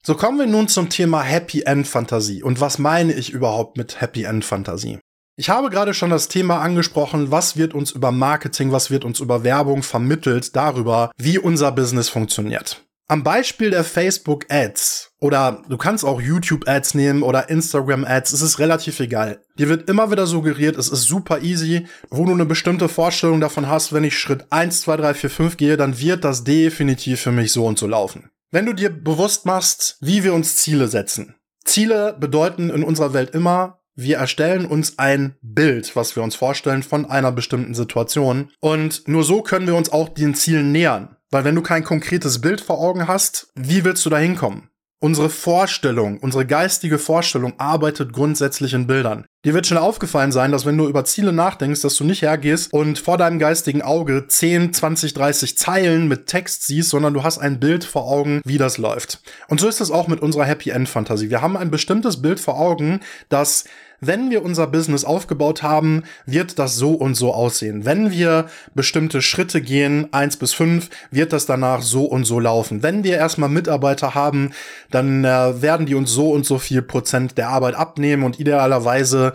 So 0.04 0.14
kommen 0.14 0.38
wir 0.38 0.47
nun 0.47 0.69
zum 0.69 0.88
Thema 0.88 1.23
Happy 1.23 1.62
End 1.62 1.88
Fantasie. 1.88 2.42
Und 2.42 2.61
was 2.61 2.78
meine 2.78 3.12
ich 3.12 3.30
überhaupt 3.30 3.76
mit 3.76 4.00
Happy 4.00 4.25
End 4.25 4.45
Fantasie? 4.45 5.00
Ich 5.38 5.50
habe 5.50 5.69
gerade 5.69 5.95
schon 5.95 6.11
das 6.11 6.28
Thema 6.28 6.61
angesprochen, 6.61 7.30
was 7.30 7.57
wird 7.57 7.75
uns 7.75 7.90
über 7.90 8.12
Marketing, 8.12 8.73
was 8.73 8.90
wird 8.90 9.04
uns 9.04 9.21
über 9.21 9.45
Werbung 9.45 9.83
vermittelt 9.83 10.54
darüber, 10.57 11.11
wie 11.19 11.38
unser 11.38 11.73
Business 11.73 12.09
funktioniert. 12.09 12.86
Am 13.08 13.22
Beispiel 13.22 13.70
der 13.70 13.84
Facebook 13.84 14.46
Ads 14.48 15.12
oder 15.20 15.62
du 15.68 15.76
kannst 15.76 16.04
auch 16.04 16.20
YouTube 16.20 16.66
Ads 16.66 16.94
nehmen 16.94 17.22
oder 17.22 17.48
Instagram 17.48 18.04
Ads, 18.04 18.32
es 18.32 18.42
ist 18.42 18.58
relativ 18.58 18.98
egal. 18.98 19.40
Dir 19.60 19.68
wird 19.68 19.88
immer 19.88 20.10
wieder 20.10 20.26
suggeriert, 20.26 20.76
es 20.76 20.88
ist 20.88 21.04
super 21.04 21.40
easy, 21.40 21.86
wo 22.10 22.25
du 22.25 22.32
eine 22.32 22.46
bestimmte 22.46 22.88
Vorstellung 22.88 23.40
davon 23.40 23.68
hast, 23.68 23.92
wenn 23.92 24.02
ich 24.02 24.18
Schritt 24.18 24.46
1, 24.50 24.80
2, 24.80 24.96
3, 24.96 25.14
4, 25.14 25.30
5 25.30 25.56
gehe, 25.56 25.76
dann 25.76 26.00
wird 26.00 26.25
das 26.25 26.42
definitiv 26.42 27.20
für 27.20 27.30
mich 27.30 27.52
so 27.52 27.64
und 27.64 27.78
so 27.78 27.86
laufen. 27.86 28.30
Wenn 28.50 28.66
du 28.66 28.72
dir 28.72 28.90
bewusst 28.90 29.46
machst, 29.46 29.98
wie 30.00 30.25
wir 30.25 30.34
uns 30.34 30.56
Ziele 30.56 30.88
setzen. 30.88 31.36
Ziele 31.64 32.16
bedeuten 32.18 32.70
in 32.70 32.82
unserer 32.82 33.12
Welt 33.12 33.30
immer, 33.30 33.82
wir 33.94 34.18
erstellen 34.18 34.66
uns 34.66 34.98
ein 34.98 35.36
Bild, 35.42 35.94
was 35.94 36.16
wir 36.16 36.25
uns 36.25 36.34
vorstellen 36.34 36.82
von 36.82 37.06
einer 37.06 37.32
bestimmten 37.32 37.75
Situation. 37.75 38.50
Und 38.60 39.08
nur 39.08 39.25
so 39.25 39.42
können 39.42 39.66
wir 39.66 39.75
uns 39.76 39.90
auch 39.90 40.08
den 40.08 40.34
Zielen 40.34 40.70
nähern. 40.70 41.15
Weil 41.30 41.45
wenn 41.45 41.56
du 41.56 41.62
kein 41.62 41.85
konkretes 41.85 42.40
Bild 42.40 42.61
vor 42.61 42.78
Augen 42.78 43.09
hast, 43.09 43.49
wie 43.54 43.85
willst 43.85 44.06
du 44.06 44.11
da 44.11 44.18
hinkommen? 44.18 44.71
Unsere 44.99 45.28
Vorstellung, 45.28 46.18
unsere 46.21 46.47
geistige 46.47 46.99
Vorstellung 46.99 47.52
arbeitet 47.59 48.14
grundsätzlich 48.14 48.73
in 48.73 48.87
Bildern. 48.87 49.26
Dir 49.45 49.52
wird 49.52 49.66
schon 49.66 49.76
aufgefallen 49.76 50.33
sein, 50.33 50.52
dass 50.52 50.64
wenn 50.64 50.78
du 50.78 50.88
über 50.88 51.04
Ziele 51.04 51.35
nachdenkst, 51.35 51.83
dass 51.83 51.97
du 51.97 52.04
nicht 52.04 52.23
hergehst 52.23 52.73
und 52.73 52.99
vor 52.99 53.18
deinem 53.18 53.38
geistigen 53.38 53.83
Auge 53.83 54.26
10, 54.26 54.73
20, 54.73 55.12
30 55.12 55.59
Zeilen 55.59 56.09
mit 56.09 56.26
Text 56.26 56.66
siehst, 56.66 56.88
sondern 56.88 57.12
du 57.12 57.23
hast 57.23 57.38
ein 57.38 57.61
Bild 57.61 57.85
vor 57.85 58.04
Augen, 58.11 58.40
wie 58.45 58.56
das 58.56 58.78
läuft. 58.78 59.21
Und 59.49 59.61
so 59.61 59.68
ist 59.68 59.83
es 59.83 59.90
auch 59.90 60.09
mit 60.09 60.21
unserer 60.21 60.47
Happy 60.47 60.71
End 60.71 60.88
Fantasie. 60.88 61.28
Wir 61.28 61.42
haben 61.42 61.59
ein 61.59 61.71
bestimmtes 61.71 62.23
Bild 62.23 62.40
vor 62.40 62.59
Augen, 62.59 63.00
das 63.28 63.64
wenn 64.00 64.31
wir 64.31 64.45
unser 64.45 64.67
Business 64.67 65.05
aufgebaut 65.05 65.62
haben, 65.62 66.05
wird 66.26 66.59
das 66.59 66.76
so 66.76 66.93
und 66.93 67.15
so 67.15 67.33
aussehen. 67.33 67.85
Wenn 67.85 68.11
wir 68.11 68.47
bestimmte 68.75 69.23
Schritte 69.23 69.61
gehen, 69.61 70.12
eins 70.12 70.37
bis 70.37 70.53
fünf, 70.53 70.91
wird 71.11 71.33
das 71.33 71.47
danach 71.47 71.83
so 71.83 72.05
und 72.05 72.25
so 72.25 72.41
laufen. 72.41 72.83
Wenn 72.83 73.05
wir 73.05 73.17
erstmal 73.17 73.49
Mitarbeiter 73.49 74.15
haben, 74.15 74.53
dann 74.91 75.25
äh, 75.25 75.62
werden 75.62 75.87
die 75.87 75.95
uns 75.95 76.11
so 76.11 76.31
und 76.31 76.47
so 76.47 76.59
viel 76.59 76.83
Prozent 76.83 77.38
der 77.38 77.49
Arbeit 77.49 77.75
abnehmen 77.75 78.23
und 78.23 78.41
idealerweise 78.41 79.33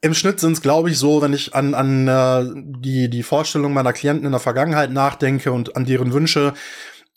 im 0.00 0.14
Schnitt 0.14 0.38
sind 0.38 0.52
es, 0.52 0.62
glaube 0.62 0.90
ich, 0.90 0.98
so, 0.98 1.22
wenn 1.22 1.32
ich 1.32 1.54
an, 1.54 1.74
an 1.74 2.06
äh, 2.06 2.44
die, 2.54 3.10
die 3.10 3.22
Vorstellung 3.22 3.72
meiner 3.72 3.92
Klienten 3.92 4.26
in 4.26 4.30
der 4.30 4.40
Vergangenheit 4.40 4.92
nachdenke 4.92 5.50
und 5.50 5.76
an 5.76 5.86
deren 5.86 6.12
Wünsche. 6.12 6.54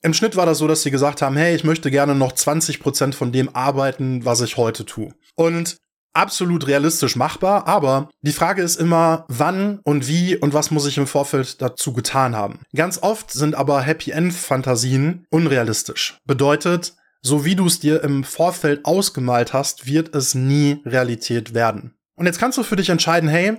Im 0.02 0.16
Schnitt 0.16 0.36
war 0.36 0.48
das 0.48 0.58
so, 0.58 0.68
dass 0.68 0.82
sie 0.82 0.90
gesagt 0.90 1.22
haben, 1.22 1.38
hey, 1.38 1.56
ich 1.56 1.64
möchte 1.64 1.92
gerne 1.92 2.16
noch 2.16 2.32
20 2.32 2.80
Prozent 2.80 3.14
von 3.14 3.32
dem 3.32 3.56
arbeiten, 3.56 4.26
was 4.26 4.42
ich 4.42 4.58
heute 4.58 4.84
tue. 4.84 5.14
Und 5.36 5.78
absolut 6.14 6.68
realistisch 6.68 7.16
machbar, 7.16 7.68
aber 7.68 8.10
die 8.22 8.32
Frage 8.32 8.62
ist 8.62 8.76
immer, 8.76 9.26
wann 9.28 9.80
und 9.84 10.08
wie 10.08 10.36
und 10.36 10.54
was 10.54 10.72
muss 10.72 10.88
ich 10.88 10.98
im 10.98 11.08
Vorfeld 11.08 11.62
dazu 11.62 11.94
getan 11.94 12.36
haben. 12.36 12.60
Ganz 12.76 13.00
oft 13.02 13.32
sind 13.32 13.56
aber 13.56 13.82
Happy 13.82 14.12
End 14.12 14.34
Fantasien 14.34 15.26
unrealistisch. 15.30 16.18
Bedeutet, 16.26 16.94
so 17.22 17.46
wie 17.46 17.56
du 17.56 17.68
es 17.68 17.80
dir 17.80 18.04
im 18.04 18.24
Vorfeld 18.24 18.86
ausgemalt 18.86 19.54
hast, 19.54 19.86
wird 19.86 20.16
es 20.16 20.34
nie 20.34 20.82
Realität 20.86 21.54
werden. 21.54 21.94
Und 22.16 22.26
jetzt 22.26 22.40
kannst 22.40 22.58
du 22.58 22.64
für 22.64 22.76
dich 22.76 22.90
entscheiden, 22.90 23.30
hey, 23.30 23.58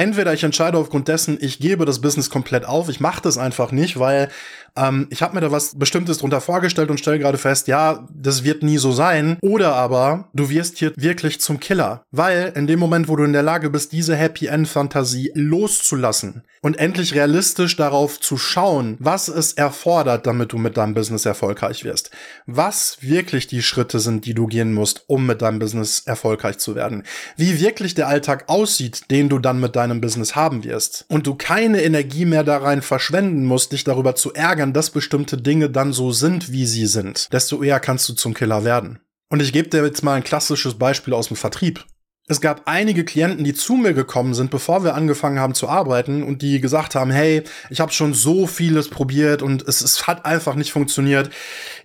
entweder 0.00 0.32
ich 0.32 0.42
entscheide 0.42 0.78
aufgrund 0.78 1.08
dessen, 1.08 1.36
ich 1.40 1.58
gebe 1.58 1.84
das 1.84 2.00
Business 2.00 2.30
komplett 2.30 2.64
auf, 2.64 2.88
ich 2.88 3.00
mache 3.00 3.20
das 3.20 3.36
einfach 3.36 3.70
nicht, 3.70 3.98
weil 3.98 4.30
ähm, 4.76 5.06
ich 5.10 5.22
habe 5.22 5.34
mir 5.34 5.40
da 5.40 5.52
was 5.52 5.78
Bestimmtes 5.78 6.18
drunter 6.18 6.40
vorgestellt 6.40 6.90
und 6.90 6.98
stelle 6.98 7.18
gerade 7.18 7.38
fest, 7.38 7.68
ja, 7.68 8.06
das 8.12 8.44
wird 8.44 8.62
nie 8.62 8.78
so 8.78 8.92
sein. 8.92 9.36
Oder 9.42 9.74
aber 9.74 10.28
du 10.32 10.48
wirst 10.48 10.78
hier 10.78 10.92
wirklich 10.96 11.40
zum 11.40 11.60
Killer, 11.60 12.04
weil 12.10 12.52
in 12.56 12.66
dem 12.66 12.78
Moment, 12.78 13.08
wo 13.08 13.16
du 13.16 13.24
in 13.24 13.32
der 13.32 13.42
Lage 13.42 13.70
bist, 13.70 13.92
diese 13.92 14.16
Happy 14.16 14.46
End 14.46 14.68
Fantasie 14.68 15.32
loszulassen 15.34 16.44
und 16.62 16.78
endlich 16.78 17.14
realistisch 17.14 17.76
darauf 17.76 18.20
zu 18.20 18.36
schauen, 18.36 18.96
was 19.00 19.28
es 19.28 19.52
erfordert, 19.52 20.26
damit 20.26 20.52
du 20.52 20.58
mit 20.58 20.76
deinem 20.76 20.94
Business 20.94 21.26
erfolgreich 21.26 21.84
wirst, 21.84 22.10
was 22.46 22.98
wirklich 23.00 23.46
die 23.46 23.62
Schritte 23.62 23.98
sind, 23.98 24.26
die 24.26 24.34
du 24.34 24.46
gehen 24.46 24.72
musst, 24.72 25.04
um 25.06 25.26
mit 25.26 25.42
deinem 25.42 25.58
Business 25.58 26.00
erfolgreich 26.04 26.58
zu 26.58 26.74
werden, 26.74 27.04
wie 27.36 27.60
wirklich 27.60 27.94
der 27.94 28.08
Alltag 28.08 28.44
aussieht, 28.48 29.10
den 29.10 29.28
du 29.28 29.38
dann 29.38 29.60
mit 29.60 29.74
deinem 29.74 29.89
Business 29.98 30.36
haben 30.36 30.62
wirst 30.64 31.06
und 31.08 31.26
du 31.26 31.34
keine 31.34 31.82
Energie 31.82 32.26
mehr 32.26 32.44
da 32.44 32.58
rein 32.58 32.82
verschwenden 32.82 33.44
musst, 33.44 33.72
dich 33.72 33.84
darüber 33.84 34.14
zu 34.14 34.34
ärgern, 34.34 34.72
dass 34.72 34.90
bestimmte 34.90 35.36
Dinge 35.38 35.70
dann 35.70 35.92
so 35.92 36.12
sind, 36.12 36.52
wie 36.52 36.66
sie 36.66 36.86
sind, 36.86 37.32
desto 37.32 37.62
eher 37.62 37.80
kannst 37.80 38.08
du 38.08 38.12
zum 38.12 38.34
Killer 38.34 38.64
werden. 38.64 39.00
Und 39.30 39.40
ich 39.40 39.52
gebe 39.52 39.68
dir 39.68 39.84
jetzt 39.84 40.02
mal 40.02 40.14
ein 40.14 40.24
klassisches 40.24 40.74
Beispiel 40.74 41.14
aus 41.14 41.28
dem 41.28 41.36
Vertrieb. 41.36 41.84
Es 42.30 42.40
gab 42.40 42.62
einige 42.66 43.04
Klienten, 43.04 43.42
die 43.42 43.54
zu 43.54 43.74
mir 43.74 43.92
gekommen 43.92 44.34
sind, 44.34 44.52
bevor 44.52 44.84
wir 44.84 44.94
angefangen 44.94 45.40
haben 45.40 45.52
zu 45.52 45.68
arbeiten 45.68 46.22
und 46.22 46.42
die 46.42 46.60
gesagt 46.60 46.94
haben, 46.94 47.10
hey, 47.10 47.42
ich 47.70 47.80
habe 47.80 47.90
schon 47.90 48.14
so 48.14 48.46
vieles 48.46 48.88
probiert 48.88 49.42
und 49.42 49.66
es, 49.66 49.80
es 49.80 50.06
hat 50.06 50.24
einfach 50.24 50.54
nicht 50.54 50.70
funktioniert. 50.70 51.30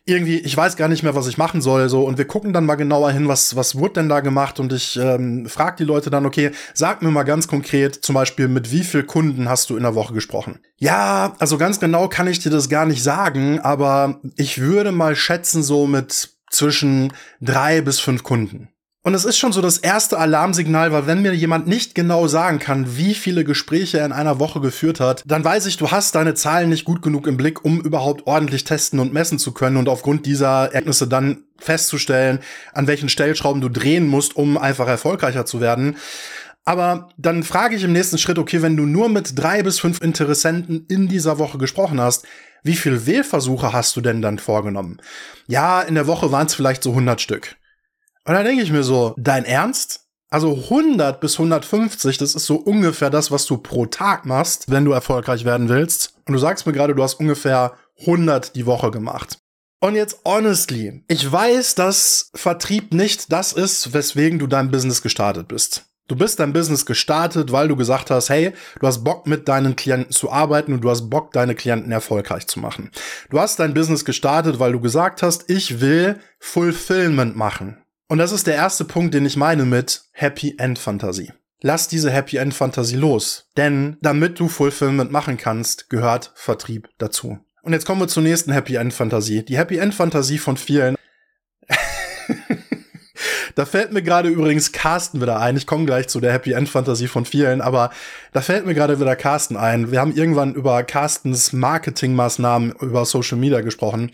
Irgendwie, 0.05 0.37
ich 0.37 0.55
weiß 0.55 0.75
gar 0.75 0.87
nicht 0.87 1.01
mehr, 1.01 1.15
was 1.15 1.25
ich 1.25 1.39
machen 1.39 1.61
soll. 1.61 1.89
So 1.89 2.03
und 2.03 2.19
wir 2.19 2.27
gucken 2.27 2.53
dann 2.53 2.67
mal 2.67 2.75
genauer 2.75 3.11
hin, 3.11 3.27
was 3.27 3.55
was 3.55 3.75
wurde 3.75 3.93
denn 3.93 4.09
da 4.09 4.19
gemacht 4.19 4.59
und 4.59 4.71
ich 4.71 4.97
ähm, 4.97 5.47
frage 5.47 5.77
die 5.77 5.83
Leute 5.83 6.11
dann, 6.11 6.27
okay, 6.27 6.51
sag 6.75 7.01
mir 7.01 7.09
mal 7.09 7.23
ganz 7.23 7.47
konkret, 7.47 7.95
zum 8.05 8.13
Beispiel 8.13 8.47
mit 8.47 8.71
wie 8.71 8.83
viel 8.83 9.01
Kunden 9.01 9.49
hast 9.49 9.71
du 9.71 9.77
in 9.77 9.81
der 9.81 9.95
Woche 9.95 10.13
gesprochen? 10.13 10.59
Ja, 10.77 11.33
also 11.39 11.57
ganz 11.57 11.79
genau 11.79 12.07
kann 12.07 12.27
ich 12.27 12.37
dir 12.37 12.51
das 12.51 12.69
gar 12.69 12.85
nicht 12.85 13.01
sagen, 13.01 13.61
aber 13.61 14.21
ich 14.35 14.61
würde 14.61 14.91
mal 14.91 15.15
schätzen 15.15 15.63
so 15.63 15.87
mit 15.87 16.35
zwischen 16.51 17.13
drei 17.41 17.81
bis 17.81 17.99
fünf 17.99 18.21
Kunden. 18.21 18.69
Und 19.05 19.13
es 19.13 19.23
ist 19.23 19.37
schon 19.37 19.51
so 19.51 19.61
das 19.61 19.77
erste 19.77 20.17
Alarmsignal, 20.17 20.91
weil 20.91 21.05
wenn 21.05 21.21
mir 21.21 21.35
jemand 21.35 21.67
nicht 21.67 21.93
genau 21.93 22.25
sagen 22.25 22.57
kann, 22.57 22.97
wie 22.97 23.13
viele 23.13 23.43
Gespräche 23.43 23.99
er 23.99 24.05
in 24.07 24.11
einer 24.11 24.39
Woche 24.39 24.61
geführt 24.61 24.99
hat, 24.99 25.21
dann 25.27 25.45
weiß 25.45 25.67
ich, 25.67 25.77
du 25.77 25.91
hast 25.91 26.15
deine 26.15 26.33
Zahlen 26.33 26.69
nicht 26.69 26.85
gut 26.85 27.03
genug 27.03 27.27
im 27.27 27.37
Blick, 27.37 27.63
um 27.63 27.79
überhaupt 27.79 28.25
ordentlich 28.25 28.63
testen 28.63 28.99
und 28.99 29.13
messen 29.13 29.37
zu 29.37 29.51
können 29.51 29.77
und 29.77 29.89
aufgrund 29.89 30.25
dieser 30.25 30.73
Ergebnisse 30.73 31.07
dann 31.07 31.43
festzustellen, 31.59 32.39
an 32.73 32.87
welchen 32.87 33.07
Stellschrauben 33.07 33.61
du 33.61 33.69
drehen 33.69 34.07
musst, 34.07 34.35
um 34.35 34.57
einfach 34.57 34.87
erfolgreicher 34.87 35.45
zu 35.45 35.61
werden. 35.61 35.97
Aber 36.63 37.09
dann 37.19 37.43
frage 37.43 37.75
ich 37.75 37.83
im 37.83 37.93
nächsten 37.93 38.17
Schritt, 38.17 38.39
okay, 38.39 38.63
wenn 38.63 38.75
du 38.75 38.87
nur 38.87 39.09
mit 39.09 39.37
drei 39.37 39.61
bis 39.61 39.79
fünf 39.79 40.01
Interessenten 40.01 40.87
in 40.89 41.07
dieser 41.07 41.37
Woche 41.37 41.59
gesprochen 41.59 42.01
hast, 42.01 42.25
wie 42.63 42.75
viel 42.75 43.05
Wählversuche 43.05 43.71
hast 43.71 43.95
du 43.95 44.01
denn 44.01 44.23
dann 44.23 44.39
vorgenommen? 44.39 44.99
Ja, 45.45 45.83
in 45.83 45.93
der 45.93 46.07
Woche 46.07 46.31
waren 46.31 46.47
es 46.47 46.55
vielleicht 46.55 46.81
so 46.81 46.89
100 46.89 47.21
Stück. 47.21 47.55
Und 48.27 48.33
dann 48.33 48.45
denke 48.45 48.63
ich 48.63 48.71
mir 48.71 48.83
so, 48.83 49.13
dein 49.17 49.45
Ernst? 49.45 50.01
Also 50.29 50.53
100 50.53 51.21
bis 51.21 51.33
150, 51.35 52.17
das 52.17 52.33
ist 52.33 52.45
so 52.45 52.55
ungefähr 52.55 53.09
das, 53.09 53.31
was 53.31 53.45
du 53.45 53.57
pro 53.57 53.85
Tag 53.85 54.25
machst, 54.25 54.69
wenn 54.69 54.83
du 54.83 54.91
erfolgreich 54.91 55.45
werden 55.45 55.69
willst. 55.69 56.15
Und 56.25 56.33
du 56.33 56.39
sagst 56.39 56.65
mir 56.65 56.73
gerade, 56.73 56.95
du 56.95 57.03
hast 57.03 57.19
ungefähr 57.19 57.73
100 58.01 58.55
die 58.55 58.65
Woche 58.65 58.91
gemacht. 58.91 59.37
Und 59.79 59.95
jetzt 59.95 60.19
honestly, 60.25 61.03
ich 61.07 61.31
weiß, 61.31 61.75
dass 61.75 62.31
Vertrieb 62.33 62.93
nicht 62.93 63.31
das 63.31 63.53
ist, 63.53 63.93
weswegen 63.93 64.39
du 64.39 64.47
dein 64.47 64.71
Business 64.71 65.03
gestartet 65.03 65.47
bist. 65.47 65.85
Du 66.07 66.15
bist 66.15 66.39
dein 66.39 66.53
Business 66.53 66.85
gestartet, 66.85 67.51
weil 67.51 67.67
du 67.67 67.75
gesagt 67.75 68.11
hast, 68.11 68.29
hey, 68.29 68.53
du 68.79 68.87
hast 68.87 69.03
Bock 69.03 69.27
mit 69.27 69.47
deinen 69.47 69.75
Klienten 69.75 70.11
zu 70.11 70.31
arbeiten 70.31 70.73
und 70.73 70.81
du 70.81 70.89
hast 70.89 71.09
Bock, 71.09 71.31
deine 71.33 71.55
Klienten 71.55 71.91
erfolgreich 71.91 72.47
zu 72.47 72.59
machen. 72.59 72.91
Du 73.29 73.39
hast 73.39 73.59
dein 73.59 73.73
Business 73.73 74.05
gestartet, 74.05 74.59
weil 74.59 74.71
du 74.71 74.79
gesagt 74.79 75.23
hast, 75.23 75.49
ich 75.49 75.81
will 75.81 76.19
Fulfillment 76.39 77.35
machen. 77.35 77.77
Und 78.07 78.19
das 78.19 78.31
ist 78.31 78.45
der 78.45 78.55
erste 78.55 78.85
Punkt, 78.85 79.13
den 79.15 79.25
ich 79.25 79.35
meine 79.35 79.65
mit 79.65 80.03
Happy 80.11 80.55
End 80.59 80.77
Fantasie. 80.77 81.33
Lass 81.61 81.87
diese 81.87 82.11
Happy 82.11 82.37
End 82.37 82.53
Fantasie 82.53 82.97
los. 82.97 83.49
Denn 83.57 83.97
damit 84.01 84.39
du 84.39 84.47
Fulfillment 84.47 85.11
machen 85.11 85.37
kannst, 85.37 85.89
gehört 85.89 86.31
Vertrieb 86.35 86.89
dazu. 86.99 87.39
Und 87.63 87.73
jetzt 87.73 87.85
kommen 87.85 87.99
wir 87.99 88.07
zur 88.07 88.21
nächsten 88.21 88.51
Happy 88.51 88.75
End 88.75 88.93
Fantasie. 88.93 89.43
Die 89.43 89.57
Happy 89.57 89.77
End 89.77 89.95
Fantasie 89.95 90.37
von 90.37 90.55
vielen. 90.55 90.95
da 93.55 93.65
fällt 93.65 93.91
mir 93.91 94.03
gerade 94.03 94.29
übrigens 94.29 94.71
Carsten 94.71 95.19
wieder 95.19 95.39
ein. 95.39 95.57
Ich 95.57 95.65
komme 95.65 95.85
gleich 95.85 96.07
zu 96.07 96.19
der 96.19 96.31
Happy 96.31 96.51
End 96.51 96.69
Fantasie 96.69 97.07
von 97.07 97.25
vielen, 97.25 97.61
aber 97.61 97.89
da 98.33 98.41
fällt 98.41 98.67
mir 98.67 98.75
gerade 98.75 98.99
wieder 98.99 99.15
Carsten 99.15 99.57
ein. 99.57 99.91
Wir 99.91 99.99
haben 99.99 100.15
irgendwann 100.15 100.53
über 100.53 100.83
Carstens 100.83 101.53
Marketingmaßnahmen 101.53 102.73
über 102.81 103.03
Social 103.05 103.39
Media 103.39 103.61
gesprochen. 103.61 104.11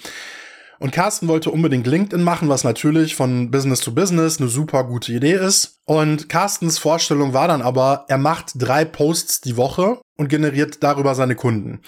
Und 0.81 0.91
Carsten 0.91 1.27
wollte 1.27 1.51
unbedingt 1.51 1.85
LinkedIn 1.85 2.23
machen, 2.23 2.49
was 2.49 2.63
natürlich 2.63 3.15
von 3.15 3.51
Business 3.51 3.81
to 3.81 3.91
Business 3.91 4.41
eine 4.41 4.49
super 4.49 4.83
gute 4.83 5.13
Idee 5.13 5.35
ist. 5.35 5.75
Und 5.85 6.27
Carstens 6.27 6.79
Vorstellung 6.79 7.33
war 7.33 7.47
dann 7.47 7.61
aber, 7.61 8.05
er 8.07 8.17
macht 8.17 8.53
drei 8.55 8.83
Posts 8.83 9.41
die 9.41 9.57
Woche 9.57 9.99
und 10.17 10.27
generiert 10.27 10.81
darüber 10.81 11.13
seine 11.13 11.35
Kunden. 11.35 11.81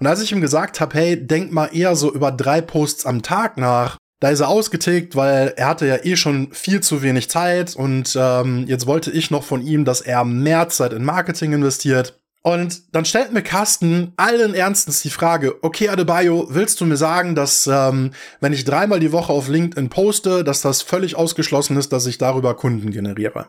Und 0.00 0.06
als 0.06 0.22
ich 0.22 0.32
ihm 0.32 0.40
gesagt 0.40 0.80
habe, 0.80 0.96
hey, 0.96 1.26
denk 1.26 1.52
mal 1.52 1.66
eher 1.66 1.94
so 1.94 2.10
über 2.10 2.32
drei 2.32 2.62
Posts 2.62 3.04
am 3.04 3.20
Tag 3.20 3.58
nach, 3.58 3.98
da 4.18 4.30
ist 4.30 4.40
er 4.40 4.48
ausgetickt, 4.48 5.14
weil 5.14 5.52
er 5.58 5.66
hatte 5.68 5.86
ja 5.86 5.98
eh 6.02 6.16
schon 6.16 6.48
viel 6.52 6.80
zu 6.80 7.02
wenig 7.02 7.28
Zeit 7.28 7.76
und 7.76 8.16
ähm, 8.18 8.64
jetzt 8.66 8.86
wollte 8.86 9.10
ich 9.10 9.30
noch 9.30 9.44
von 9.44 9.60
ihm, 9.60 9.84
dass 9.84 10.00
er 10.00 10.24
mehr 10.24 10.70
Zeit 10.70 10.94
in 10.94 11.04
Marketing 11.04 11.52
investiert. 11.52 12.18
Und 12.48 12.94
dann 12.94 13.04
stellt 13.04 13.34
mir 13.34 13.42
Carsten 13.42 14.14
allen 14.16 14.54
Ernstens 14.54 15.02
die 15.02 15.10
Frage, 15.10 15.62
okay, 15.62 15.90
Adebayo, 15.90 16.46
willst 16.48 16.80
du 16.80 16.86
mir 16.86 16.96
sagen, 16.96 17.34
dass 17.34 17.66
ähm, 17.66 18.12
wenn 18.40 18.54
ich 18.54 18.64
dreimal 18.64 19.00
die 19.00 19.12
Woche 19.12 19.34
auf 19.34 19.48
LinkedIn 19.48 19.90
poste, 19.90 20.44
dass 20.44 20.62
das 20.62 20.80
völlig 20.80 21.14
ausgeschlossen 21.14 21.76
ist, 21.76 21.92
dass 21.92 22.06
ich 22.06 22.16
darüber 22.16 22.54
Kunden 22.56 22.90
generiere? 22.90 23.40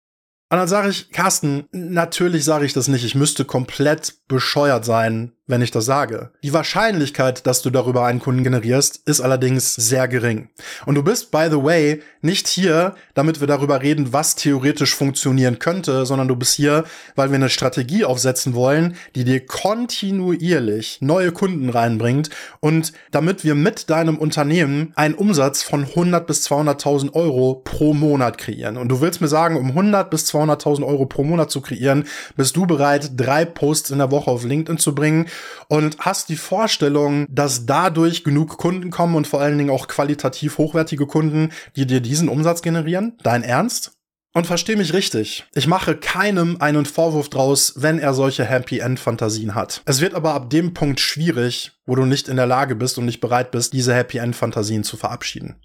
Und 0.51 0.57
dann 0.57 0.67
sage 0.67 0.89
ich, 0.89 1.11
Carsten, 1.11 1.63
natürlich 1.71 2.43
sage 2.43 2.65
ich 2.65 2.73
das 2.73 2.89
nicht. 2.89 3.05
Ich 3.05 3.15
müsste 3.15 3.45
komplett 3.45 4.15
bescheuert 4.27 4.83
sein, 4.83 5.31
wenn 5.49 5.63
ich 5.63 5.71
das 5.71 5.85
sage. 5.85 6.29
Die 6.43 6.53
Wahrscheinlichkeit, 6.53 7.47
dass 7.47 7.63
du 7.63 7.71
darüber 7.71 8.05
einen 8.05 8.19
Kunden 8.19 8.43
generierst, 8.43 9.01
ist 9.05 9.19
allerdings 9.19 9.73
sehr 9.73 10.07
gering. 10.07 10.49
Und 10.85 10.93
du 10.93 11.03
bist, 11.03 11.31
by 11.31 11.47
the 11.49 11.63
way, 11.63 12.01
nicht 12.21 12.47
hier, 12.47 12.95
damit 13.15 13.39
wir 13.39 13.47
darüber 13.47 13.81
reden, 13.81 14.13
was 14.13 14.35
theoretisch 14.35 14.93
funktionieren 14.93 15.57
könnte, 15.57 16.05
sondern 16.05 16.27
du 16.27 16.35
bist 16.35 16.53
hier, 16.53 16.83
weil 17.15 17.29
wir 17.31 17.35
eine 17.35 17.49
Strategie 17.49 18.05
aufsetzen 18.05 18.53
wollen, 18.53 18.95
die 19.15 19.23
dir 19.23 19.43
kontinuierlich 19.43 20.99
neue 21.01 21.31
Kunden 21.31 21.69
reinbringt 21.69 22.29
und 22.59 22.93
damit 23.09 23.43
wir 23.43 23.55
mit 23.55 23.89
deinem 23.89 24.19
Unternehmen 24.19 24.93
einen 24.95 25.15
Umsatz 25.15 25.63
von 25.63 25.83
100 25.83 26.27
bis 26.27 26.47
200.000 26.47 27.13
Euro 27.13 27.55
pro 27.63 27.95
Monat 27.95 28.37
kreieren. 28.37 28.77
Und 28.77 28.89
du 28.89 29.01
willst 29.01 29.19
mir 29.19 29.27
sagen, 29.27 29.57
um 29.57 29.69
100 29.69 30.11
bis 30.11 30.31
200.000 30.31 30.85
Euro 30.85 31.07
pro 31.07 31.23
Monat 31.23 31.49
zu 31.49 31.61
kreieren, 31.61 32.05
bist 32.37 32.55
du 32.55 32.67
bereit, 32.67 33.13
drei 33.17 33.45
Posts 33.45 33.89
in 33.89 33.97
der 33.97 34.11
Woche 34.11 34.29
auf 34.29 34.43
LinkedIn 34.43 34.77
zu 34.77 34.93
bringen 34.93 35.25
und 35.67 35.97
hast 35.99 36.29
die 36.29 36.35
Vorstellung, 36.35 37.25
dass 37.29 37.65
dadurch 37.65 38.23
genug 38.23 38.57
Kunden 38.57 38.89
kommen 38.89 39.15
und 39.15 39.27
vor 39.27 39.41
allen 39.41 39.57
Dingen 39.57 39.69
auch 39.69 39.87
qualitativ 39.87 40.57
hochwertige 40.57 41.05
Kunden, 41.05 41.49
die 41.75 41.85
dir 41.85 42.01
diesen 42.01 42.29
Umsatz 42.29 42.61
generieren? 42.61 43.17
Dein 43.23 43.43
Ernst? 43.43 43.98
Und 44.31 44.45
versteh 44.45 44.75
mich 44.75 44.93
richtig, 44.93 45.45
ich 45.55 45.65
mache 45.65 45.95
keinem 45.95 46.57
einen 46.59 46.85
Vorwurf 46.85 47.29
draus, 47.29 47.73
wenn 47.77 47.97
er 47.97 48.13
solche 48.13 48.45
Happy 48.45 48.77
End 48.77 48.99
Fantasien 48.99 49.55
hat. 49.55 49.81
Es 49.85 50.01
wird 50.01 50.13
aber 50.13 50.35
ab 50.35 50.51
dem 50.51 50.75
Punkt 50.75 50.99
schwierig, 50.99 51.71
wo 51.87 51.95
du 51.95 52.05
nicht 52.05 52.27
in 52.27 52.35
der 52.35 52.45
Lage 52.45 52.75
bist 52.75 52.99
und 52.99 53.05
nicht 53.05 53.21
bereit 53.21 53.49
bist, 53.49 53.73
diese 53.73 53.95
Happy 53.95 54.19
End 54.19 54.35
Fantasien 54.35 54.83
zu 54.83 54.97
verabschieden. 54.97 55.55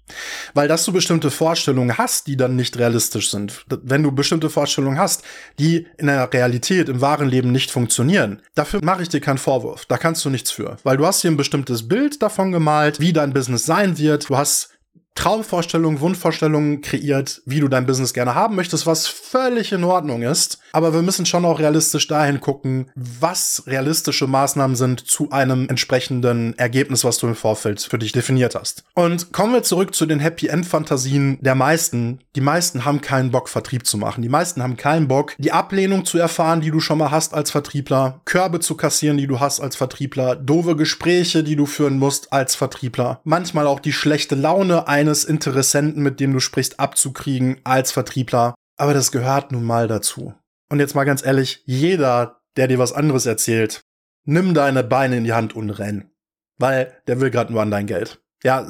Weil 0.55 0.67
dass 0.67 0.83
du 0.83 0.91
bestimmte 0.91 1.29
Vorstellungen 1.29 1.99
hast, 1.99 2.25
die 2.25 2.37
dann 2.37 2.55
nicht 2.55 2.79
realistisch 2.79 3.29
sind. 3.29 3.65
Wenn 3.67 4.01
du 4.01 4.11
bestimmte 4.11 4.49
Vorstellungen 4.49 4.97
hast, 4.97 5.23
die 5.59 5.85
in 5.99 6.07
der 6.07 6.33
Realität, 6.33 6.89
im 6.89 7.01
wahren 7.01 7.29
Leben 7.29 7.51
nicht 7.51 7.69
funktionieren, 7.69 8.41
dafür 8.55 8.83
mache 8.83 9.03
ich 9.03 9.09
dir 9.09 9.21
keinen 9.21 9.37
Vorwurf. 9.37 9.85
Da 9.85 9.97
kannst 9.97 10.25
du 10.25 10.31
nichts 10.31 10.49
für. 10.49 10.77
Weil 10.81 10.97
du 10.97 11.05
hast 11.05 11.21
hier 11.21 11.29
ein 11.29 11.37
bestimmtes 11.37 11.87
Bild 11.87 12.23
davon 12.23 12.51
gemalt, 12.51 12.99
wie 12.99 13.13
dein 13.13 13.31
Business 13.31 13.63
sein 13.63 13.99
wird. 13.99 14.27
Du 14.27 14.37
hast 14.37 14.74
Traumvorstellungen, 15.15 16.01
Wunschvorstellungen 16.01 16.81
kreiert, 16.81 17.41
wie 17.45 17.61
du 17.61 17.67
dein 17.67 17.85
Business 17.85 18.13
gerne 18.13 18.35
haben 18.35 18.55
möchtest, 18.55 18.85
was 18.85 19.07
völlig 19.07 19.71
in 19.71 19.83
Ordnung 19.83 20.21
ist. 20.21 20.59
Aber 20.73 20.93
wir 20.93 21.01
müssen 21.01 21.25
schon 21.25 21.45
auch 21.45 21.59
realistisch 21.59 22.07
dahin 22.07 22.41
gucken, 22.41 22.91
was 22.95 23.63
realistische 23.65 24.27
Maßnahmen 24.27 24.75
sind 24.75 25.07
zu 25.07 25.31
einem 25.31 25.69
entsprechenden 25.69 26.57
Ergebnis, 26.59 27.05
was 27.05 27.17
du 27.17 27.27
im 27.27 27.35
Vorfeld 27.35 27.81
für 27.81 27.97
dich 27.97 28.11
definiert 28.11 28.55
hast. 28.55 28.83
Und 28.93 29.31
kommen 29.31 29.53
wir 29.53 29.63
zurück 29.63 29.95
zu 29.95 30.05
den 30.05 30.19
Happy 30.19 30.47
End 30.47 30.65
Fantasien 30.65 31.37
der 31.39 31.55
meisten. 31.55 32.19
Die 32.35 32.41
meisten 32.41 32.83
haben 32.83 32.99
keinen 32.99 33.31
Bock, 33.31 33.47
Vertrieb 33.47 33.87
zu 33.87 33.97
machen. 33.97 34.21
Die 34.21 34.29
meisten 34.29 34.61
haben 34.61 34.75
keinen 34.75 35.07
Bock, 35.07 35.33
die 35.37 35.53
Ablehnung 35.53 36.03
zu 36.03 36.17
erfahren, 36.17 36.59
die 36.59 36.71
du 36.71 36.81
schon 36.81 36.97
mal 36.97 37.11
hast 37.11 37.33
als 37.33 37.51
Vertriebler, 37.51 38.19
Körbe 38.25 38.59
zu 38.59 38.75
kassieren, 38.75 39.17
die 39.17 39.27
du 39.27 39.39
hast 39.39 39.61
als 39.61 39.77
Vertriebler, 39.77 40.35
doofe 40.35 40.75
Gespräche, 40.75 41.41
die 41.43 41.55
du 41.55 41.65
führen 41.65 41.97
musst 41.97 42.33
als 42.33 42.55
Vertriebler, 42.55 43.21
manchmal 43.23 43.65
auch 43.65 43.79
die 43.79 43.93
schlechte 43.93 44.35
Laune 44.35 44.89
ein 44.89 45.04
eines 45.05 45.23
Interessenten, 45.23 46.01
mit 46.01 46.19
dem 46.19 46.33
du 46.33 46.39
sprichst, 46.39 46.79
abzukriegen 46.79 47.61
als 47.63 47.91
Vertriebler. 47.91 48.55
Aber 48.77 48.93
das 48.93 49.11
gehört 49.11 49.51
nun 49.51 49.63
mal 49.63 49.87
dazu. 49.87 50.33
Und 50.69 50.79
jetzt 50.79 50.95
mal 50.95 51.03
ganz 51.03 51.25
ehrlich, 51.25 51.63
jeder, 51.65 52.41
der 52.57 52.67
dir 52.67 52.79
was 52.79 52.91
anderes 52.91 53.25
erzählt, 53.25 53.81
nimm 54.25 54.53
deine 54.53 54.83
Beine 54.83 55.17
in 55.17 55.23
die 55.23 55.33
Hand 55.33 55.55
und 55.55 55.69
renn. 55.69 56.09
Weil 56.57 56.93
der 57.07 57.21
will 57.21 57.29
gerade 57.29 57.53
nur 57.53 57.61
an 57.61 57.71
dein 57.71 57.85
Geld. 57.85 58.21
Ja, 58.43 58.67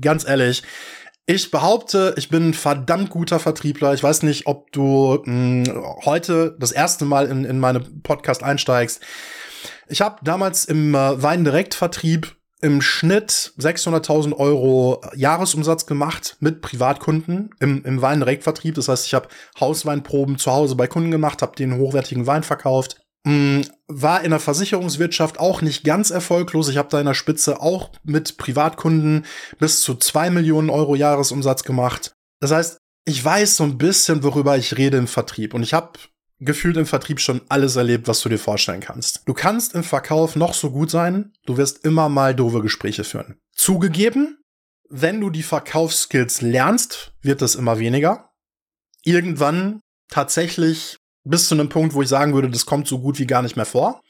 ganz 0.00 0.28
ehrlich. 0.28 0.62
Ich 1.26 1.50
behaupte, 1.50 2.14
ich 2.16 2.28
bin 2.28 2.50
ein 2.50 2.54
verdammt 2.54 3.10
guter 3.10 3.38
Vertriebler. 3.38 3.94
Ich 3.94 4.02
weiß 4.02 4.22
nicht, 4.22 4.46
ob 4.46 4.72
du 4.72 5.22
mh, 5.24 5.66
hm, 5.66 5.84
heute 6.04 6.56
das 6.58 6.72
erste 6.72 7.04
Mal 7.04 7.26
in, 7.26 7.44
in 7.44 7.58
meine 7.60 7.80
Podcast 7.80 8.42
einsteigst. 8.42 9.02
Ich 9.88 10.00
habe 10.00 10.16
damals 10.22 10.64
im 10.64 10.94
äh, 10.94 11.22
Weindirektvertrieb 11.22 12.37
im 12.60 12.82
Schnitt 12.82 13.52
600.000 13.58 14.34
Euro 14.36 15.00
Jahresumsatz 15.14 15.86
gemacht 15.86 16.36
mit 16.40 16.60
Privatkunden 16.60 17.50
im, 17.60 17.84
im 17.84 18.02
Weindirektvertrieb. 18.02 18.74
Das 18.74 18.88
heißt, 18.88 19.06
ich 19.06 19.14
habe 19.14 19.28
Hausweinproben 19.60 20.38
zu 20.38 20.50
Hause 20.50 20.74
bei 20.74 20.86
Kunden 20.86 21.10
gemacht, 21.10 21.42
habe 21.42 21.56
den 21.56 21.76
hochwertigen 21.76 22.26
Wein 22.26 22.42
verkauft. 22.42 23.00
Mm, 23.24 23.60
war 23.86 24.22
in 24.22 24.30
der 24.30 24.40
Versicherungswirtschaft 24.40 25.38
auch 25.38 25.62
nicht 25.62 25.84
ganz 25.84 26.10
erfolglos. 26.10 26.68
Ich 26.68 26.76
habe 26.76 26.88
da 26.88 27.00
in 27.00 27.06
der 27.06 27.14
Spitze 27.14 27.60
auch 27.60 27.90
mit 28.02 28.36
Privatkunden 28.36 29.24
bis 29.58 29.80
zu 29.80 29.94
zwei 29.94 30.30
Millionen 30.30 30.70
Euro 30.70 30.94
Jahresumsatz 30.94 31.62
gemacht. 31.62 32.12
Das 32.40 32.50
heißt, 32.50 32.78
ich 33.04 33.24
weiß 33.24 33.56
so 33.56 33.64
ein 33.64 33.78
bisschen, 33.78 34.22
worüber 34.22 34.56
ich 34.56 34.76
rede 34.76 34.98
im 34.98 35.06
Vertrieb. 35.06 35.54
Und 35.54 35.62
ich 35.62 35.74
habe 35.74 35.98
gefühlt 36.40 36.76
im 36.76 36.86
Vertrieb 36.86 37.20
schon 37.20 37.40
alles 37.48 37.76
erlebt, 37.76 38.08
was 38.08 38.20
du 38.20 38.28
dir 38.28 38.38
vorstellen 38.38 38.80
kannst. 38.80 39.22
Du 39.26 39.34
kannst 39.34 39.74
im 39.74 39.84
Verkauf 39.84 40.36
noch 40.36 40.54
so 40.54 40.70
gut 40.70 40.90
sein, 40.90 41.32
du 41.46 41.56
wirst 41.56 41.84
immer 41.84 42.08
mal 42.08 42.34
doofe 42.34 42.60
Gespräche 42.60 43.04
führen. 43.04 43.40
Zugegeben, 43.52 44.38
wenn 44.88 45.20
du 45.20 45.30
die 45.30 45.42
Verkaufsskills 45.42 46.40
lernst, 46.40 47.12
wird 47.20 47.42
das 47.42 47.54
immer 47.54 47.78
weniger. 47.78 48.30
Irgendwann 49.04 49.80
tatsächlich 50.08 50.98
bis 51.24 51.48
zu 51.48 51.54
einem 51.54 51.68
Punkt, 51.68 51.94
wo 51.94 52.02
ich 52.02 52.08
sagen 52.08 52.34
würde, 52.34 52.50
das 52.50 52.66
kommt 52.66 52.88
so 52.88 53.00
gut 53.00 53.18
wie 53.18 53.26
gar 53.26 53.42
nicht 53.42 53.56
mehr 53.56 53.66
vor. 53.66 54.00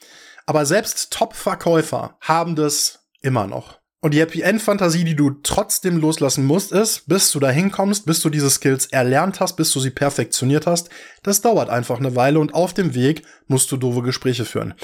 Aber 0.46 0.64
selbst 0.66 1.12
Top-Verkäufer 1.12 2.16
haben 2.20 2.56
das 2.56 3.06
immer 3.20 3.46
noch. 3.46 3.77
Und 4.00 4.14
die 4.14 4.20
Happy 4.20 4.42
End 4.42 4.62
Fantasie, 4.62 5.02
die 5.02 5.16
du 5.16 5.30
trotzdem 5.42 5.96
loslassen 5.96 6.46
musst, 6.46 6.70
ist, 6.70 7.08
bis 7.08 7.32
du 7.32 7.40
dahin 7.40 7.72
kommst, 7.72 8.06
bis 8.06 8.20
du 8.20 8.30
diese 8.30 8.48
Skills 8.48 8.86
erlernt 8.86 9.40
hast, 9.40 9.56
bis 9.56 9.72
du 9.72 9.80
sie 9.80 9.90
perfektioniert 9.90 10.68
hast. 10.68 10.88
Das 11.24 11.40
dauert 11.40 11.68
einfach 11.68 11.98
eine 11.98 12.14
Weile 12.14 12.38
und 12.38 12.54
auf 12.54 12.72
dem 12.72 12.94
Weg 12.94 13.24
musst 13.48 13.72
du 13.72 13.76
doofe 13.76 14.02
Gespräche 14.02 14.44
führen. 14.44 14.74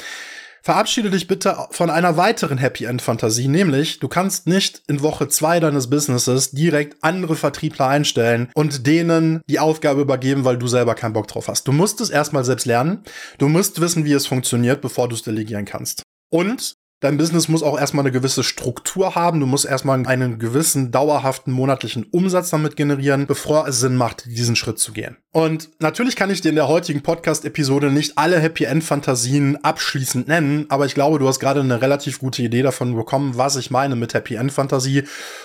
Verabschiede 0.64 1.10
dich 1.10 1.28
bitte 1.28 1.58
von 1.70 1.90
einer 1.90 2.16
weiteren 2.16 2.58
Happy 2.58 2.86
End 2.86 3.02
Fantasie, 3.02 3.48
nämlich 3.48 4.00
du 4.00 4.08
kannst 4.08 4.48
nicht 4.48 4.82
in 4.88 5.02
Woche 5.02 5.28
zwei 5.28 5.60
deines 5.60 5.90
Businesses 5.90 6.50
direkt 6.50 7.04
andere 7.04 7.36
Vertriebler 7.36 7.86
einstellen 7.86 8.48
und 8.54 8.86
denen 8.86 9.42
die 9.46 9.60
Aufgabe 9.60 10.00
übergeben, 10.00 10.44
weil 10.44 10.56
du 10.56 10.66
selber 10.66 10.94
keinen 10.94 11.12
Bock 11.12 11.28
drauf 11.28 11.46
hast. 11.46 11.68
Du 11.68 11.72
musst 11.72 12.00
es 12.00 12.10
erstmal 12.10 12.44
selbst 12.44 12.64
lernen. 12.64 13.04
Du 13.38 13.48
musst 13.48 13.80
wissen, 13.80 14.06
wie 14.06 14.12
es 14.12 14.26
funktioniert, 14.26 14.80
bevor 14.80 15.08
du 15.08 15.14
es 15.14 15.22
delegieren 15.22 15.66
kannst. 15.66 16.02
Und 16.30 16.74
Dein 17.04 17.18
Business 17.18 17.48
muss 17.48 17.62
auch 17.62 17.78
erstmal 17.78 18.02
eine 18.02 18.12
gewisse 18.12 18.42
Struktur 18.42 19.14
haben. 19.14 19.38
Du 19.38 19.44
musst 19.44 19.66
erstmal 19.66 20.06
einen 20.06 20.38
gewissen 20.38 20.90
dauerhaften 20.90 21.52
monatlichen 21.52 22.04
Umsatz 22.04 22.48
damit 22.48 22.76
generieren, 22.76 23.26
bevor 23.26 23.68
es 23.68 23.78
Sinn 23.78 23.96
macht, 23.96 24.24
diesen 24.24 24.56
Schritt 24.56 24.78
zu 24.78 24.92
gehen. 24.92 25.18
Und 25.30 25.68
natürlich 25.80 26.16
kann 26.16 26.30
ich 26.30 26.40
dir 26.40 26.48
in 26.48 26.54
der 26.54 26.66
heutigen 26.66 27.02
Podcast-Episode 27.02 27.90
nicht 27.90 28.16
alle 28.16 28.40
Happy 28.40 28.64
End-Fantasien 28.64 29.62
abschließend 29.62 30.28
nennen, 30.28 30.64
aber 30.70 30.86
ich 30.86 30.94
glaube, 30.94 31.18
du 31.18 31.28
hast 31.28 31.40
gerade 31.40 31.60
eine 31.60 31.82
relativ 31.82 32.20
gute 32.20 32.40
Idee 32.40 32.62
davon 32.62 32.96
bekommen, 32.96 33.36
was 33.36 33.56
ich 33.56 33.70
meine 33.70 33.96
mit 33.96 34.14
Happy 34.14 34.36
End-Fantasie 34.36 35.02